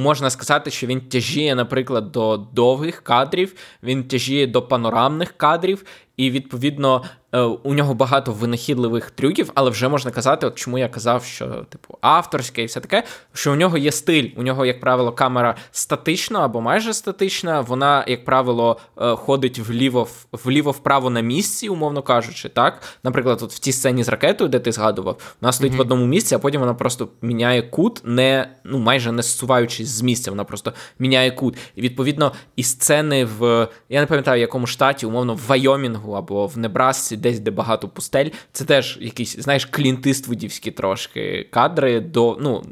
[0.00, 5.84] можна сказати, що він тяжіє, наприклад, до довгих кадрів, він тяжіє до панорамних кадрів,
[6.18, 7.02] і відповідно
[7.32, 11.46] Е, у нього багато винахідливих трюків, але вже можна казати, от чому я казав, що
[11.46, 13.02] типу авторське і все таке,
[13.32, 14.30] що у нього є стиль.
[14.36, 17.60] У нього, як правило, камера статична або майже статична.
[17.60, 22.48] Вона, як правило, е, ходить вліво вліво-вправо на місці, умовно кажучи.
[22.48, 25.76] Так, наприклад, от в тій сцені з ракетою, де ти згадував, вона стоїть mm-hmm.
[25.76, 30.02] в одному місці, а потім вона просто міняє кут, не ну майже не зсуваючись з
[30.02, 30.30] місця.
[30.30, 31.56] Вона просто міняє кут.
[31.76, 36.46] І відповідно, і сцени в я не пам'ятаю, в якому штаті, умовно, в Вайомінгу або
[36.46, 38.30] в Небрасці десь де багато пустель.
[38.52, 42.62] Це теж якісь, знаєш, клінтиствудівські трошки кадри до, ну,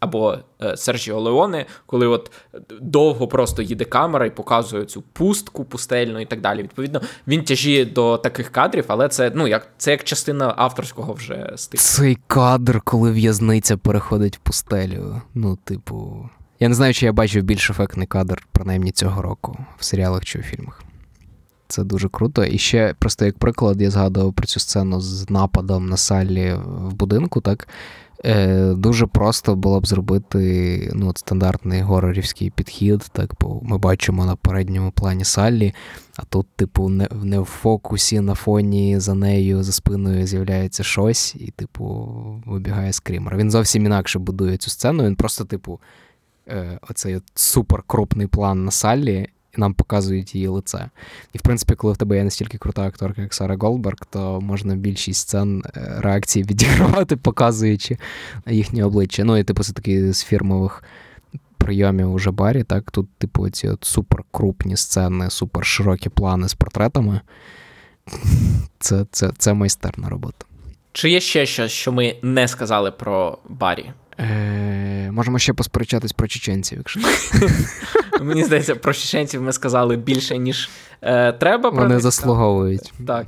[0.00, 2.30] або е, Сержіо Леоне, коли от
[2.80, 6.62] довго просто їде камера і показує цю пустку пустельну і так далі.
[6.62, 11.52] Відповідно, він тяжіє до таких кадрів, але це ну, як це як частина авторського вже
[11.56, 11.80] стилю.
[11.80, 15.20] Цей кадр, коли в'язниця переходить в пустелю.
[15.34, 16.28] Ну, типу.
[16.60, 20.38] Я не знаю, чи я бачив більш ефектний кадр, принаймні цього року, в серіалах чи
[20.38, 20.85] у фільмах.
[21.76, 22.44] Це дуже круто.
[22.44, 26.94] І ще просто як приклад, я згадував про цю сцену з нападом на Саллі в
[26.94, 27.68] будинку, так.
[28.24, 33.06] Е, Дуже просто було б зробити ну, от стандартний горорівський підхід.
[33.12, 35.74] Так, бо ми бачимо на передньому плані Саллі,
[36.16, 41.34] а тут, типу, не, не в фокусі на фоні за нею, за спиною з'являється щось,
[41.34, 41.84] і, типу,
[42.46, 43.36] вибігає скрімер.
[43.36, 45.04] Він зовсім інакше будує цю сцену.
[45.04, 45.80] Він просто, типу,
[46.48, 50.90] е, оцей от супер крупний план на Саллі і нам показують її лице.
[51.32, 54.76] І в принципі, коли в тебе є настільки крута акторка, як Сара Голдберг, то можна
[54.76, 57.98] більшість сцен е, реакції відігравати, показуючи
[58.46, 59.24] їхнє обличчя.
[59.24, 60.82] Ну і типу це такі з фірмових.
[61.58, 66.54] Прийомів уже барі, так, тут, типу, ці от супер крупні сцени, супер широкі плани з
[66.54, 67.20] портретами.
[68.78, 70.46] Це це, це майстерна робота.
[70.92, 73.90] Чи є ще щось, що ми не сказали про Барі?
[74.18, 77.00] Е, Можемо ще посперечатись про чеченців, якщо.
[78.20, 80.70] Мені здається, про чеченців ми сказали більше, ніж
[81.02, 81.70] е, треба.
[81.70, 82.92] Вони заслуговують.
[83.06, 83.26] Так.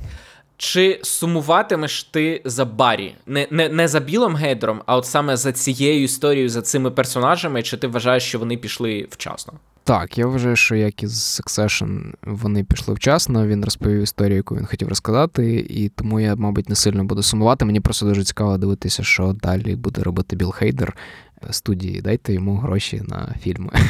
[0.57, 3.15] Чи сумуватимеш ти за Барі?
[3.25, 7.63] Не не, не за Білим Гейдером, а от саме за цією історією, за цими персонажами,
[7.63, 9.53] чи ти вважаєш, що вони пішли вчасно?
[9.83, 13.47] Так, я вважаю, що як із Succession вони пішли вчасно.
[13.47, 17.65] Він розповів історію, яку він хотів розказати, і тому я, мабуть, не сильно буду сумувати.
[17.65, 20.97] Мені просто дуже цікаво дивитися, що далі буде робити Біл Хейдер
[21.49, 22.01] студії.
[22.01, 23.69] Дайте йому гроші на фільми.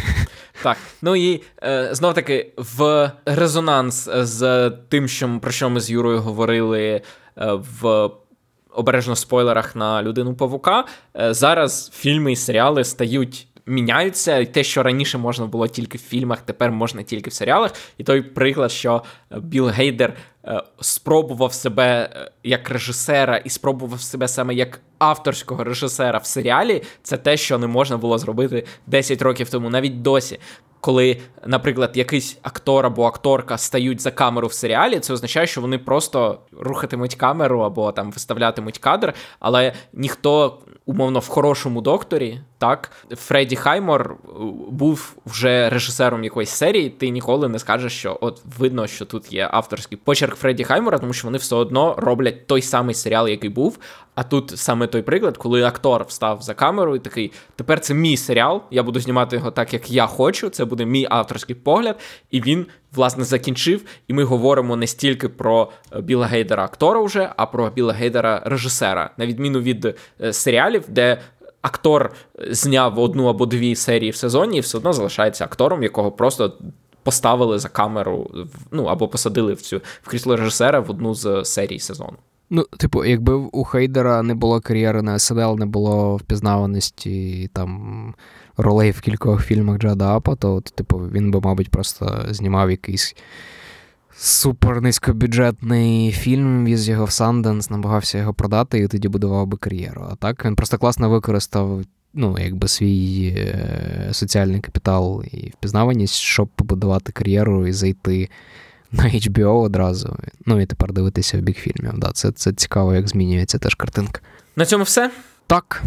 [0.64, 5.90] Так, ну і е, знов таки в резонанс з тим, що про що ми з
[5.90, 7.02] Юрою говорили е,
[7.82, 8.10] в.
[8.72, 10.86] Обережно спойлерах на людину павука.
[11.16, 16.02] Е, зараз фільми і серіали стають міняються, і те, що раніше можна було тільки в
[16.02, 17.74] фільмах, тепер можна тільки в серіалах.
[17.98, 19.04] І той приклад, що
[19.38, 20.14] Біл Гейдер
[20.82, 27.18] спробував себе е, як режисера і спробував себе саме як авторського режисера в серіалі, це
[27.18, 30.40] те, що не можна було зробити 10 років тому, навіть досі
[30.82, 35.78] коли, наприклад, якийсь актор або акторка стають за камеру в серіалі, це означає, що вони
[35.78, 40.60] просто рухатимуть камеру або там виставлятимуть кадр, але ніхто.
[40.86, 44.32] Умовно, в хорошому докторі, так, Фредді Хаймор е,
[44.70, 49.50] був вже режисером якоїсь серії, ти ніколи не скажеш, що от видно, що тут є
[49.52, 53.80] авторський почерк Фредді Хаймора, тому що вони все одно роблять той самий серіал, який був.
[54.16, 58.18] А тут саме той приклад, коли актор встав за камеру і такий: тепер це мій
[58.18, 60.50] серіал, я буду знімати його так, як я хочу.
[60.50, 62.00] Це буде мій авторський погляд.
[62.32, 63.82] І він, власне, закінчив.
[64.08, 68.42] І ми говоримо не стільки про е, Біла Гейдера актора вже, а про Біла Гейдера
[68.46, 71.22] режисера, на відміну від е, серіалів, де.
[71.62, 72.12] Актор
[72.50, 76.54] зняв одну або дві серії в сезоні, і все одно залишається актором, якого просто
[77.04, 78.32] поставили за камеру,
[78.72, 82.18] ну або посадили в цю в крісло режисера в одну з серій сезону.
[82.50, 88.16] Ну, типу, якби у Хейдера не було кар'єри на СНЛ, не було впізнаваності там
[88.58, 93.16] ролей в кількох фільмах Джада Апа, то, типу, він би, мабуть, просто знімав якийсь
[94.16, 100.08] супер низькобюджетний фільм, віз його в Санденс, намагався його продати і тоді будував би кар'єру.
[100.12, 101.82] А так він просто класно використав.
[102.14, 108.30] Ну, якби свій е, соціальний капітал і впізнаваність, щоб побудувати кар'єру і зайти
[108.92, 110.16] на HBO одразу.
[110.46, 111.94] Ну і тепер дивитися в бік фільмів.
[111.98, 114.22] Да, Це це цікаво, як змінюється теж картинка.
[114.56, 115.12] На цьому все.
[115.48, 115.84] Так.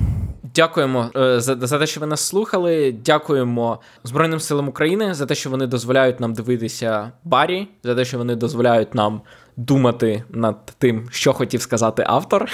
[0.54, 2.94] Дякуємо е, за за те, що ви нас слухали.
[3.04, 8.18] Дякуємо Збройним силам України за те, що вони дозволяють нам дивитися барі, за те, що
[8.18, 9.20] вони дозволяють нам
[9.56, 12.50] думати над тим, що хотів сказати автор.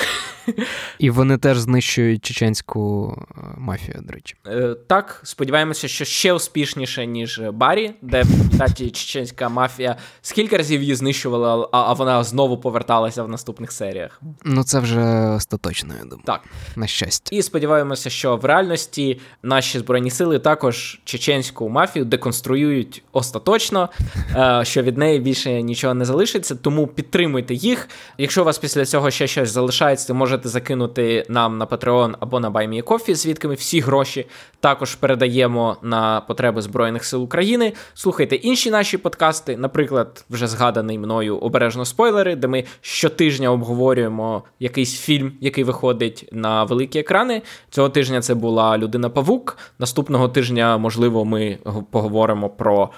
[0.98, 4.34] І вони теж знищують чеченську е, мафію, до речі.
[4.46, 8.24] Е, так, сподіваємося, що ще успішніше, ніж Барі, де
[8.58, 14.20] результаті чеченська мафія скільки разів її знищувала, а вона знову поверталася в наступних серіях.
[14.44, 16.22] Ну це вже остаточно, я думаю.
[16.24, 16.40] Так.
[16.76, 17.36] На щастя.
[17.36, 23.88] І сподіваємося, що в реальності наші збройні сили також чеченську мафію деконструюють остаточно,
[24.36, 26.54] е, що від неї більше нічого не залишиться.
[26.54, 27.88] Тому підтримуйте їх.
[28.18, 32.50] Якщо у вас після цього ще щось залишається, можете закинути нам на Patreon або на
[32.50, 34.26] BuyMeACoffee, звідки ми всі гроші
[34.60, 37.72] також передаємо на потреби Збройних сил України.
[37.94, 45.00] Слухайте інші наші подкасти, наприклад, вже згаданий мною обережно спойлери, де ми щотижня обговорюємо якийсь
[45.00, 47.42] фільм, який виходить на великі екрани.
[47.70, 49.58] Цього тижня це була Людина Павук.
[49.78, 51.58] Наступного тижня, можливо, ми
[51.90, 52.90] поговоримо про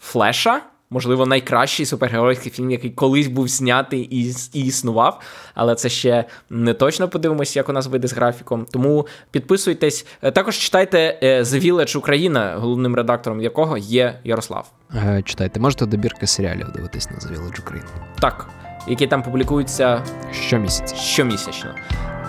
[0.00, 5.20] Флеша можливо, найкращий супергеройський фільм, який колись був знятий і, і існував.
[5.54, 8.66] Але це ще не точно подивимося, як у нас вийде з графіком.
[8.70, 10.06] Тому підписуйтесь.
[10.22, 14.72] Е, також читайте е, The Village Україна, головним редактором якого є Ярослав.
[14.94, 17.88] Е, читайте, можете добірки серіалів дивитись на The Village Україна.
[18.20, 18.48] Так,
[18.88, 20.96] які там публікуються щомісяця.
[20.96, 21.74] щомісячно.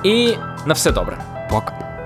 [0.03, 0.33] І
[0.65, 1.17] на все добре.
[1.49, 1.96] Пока.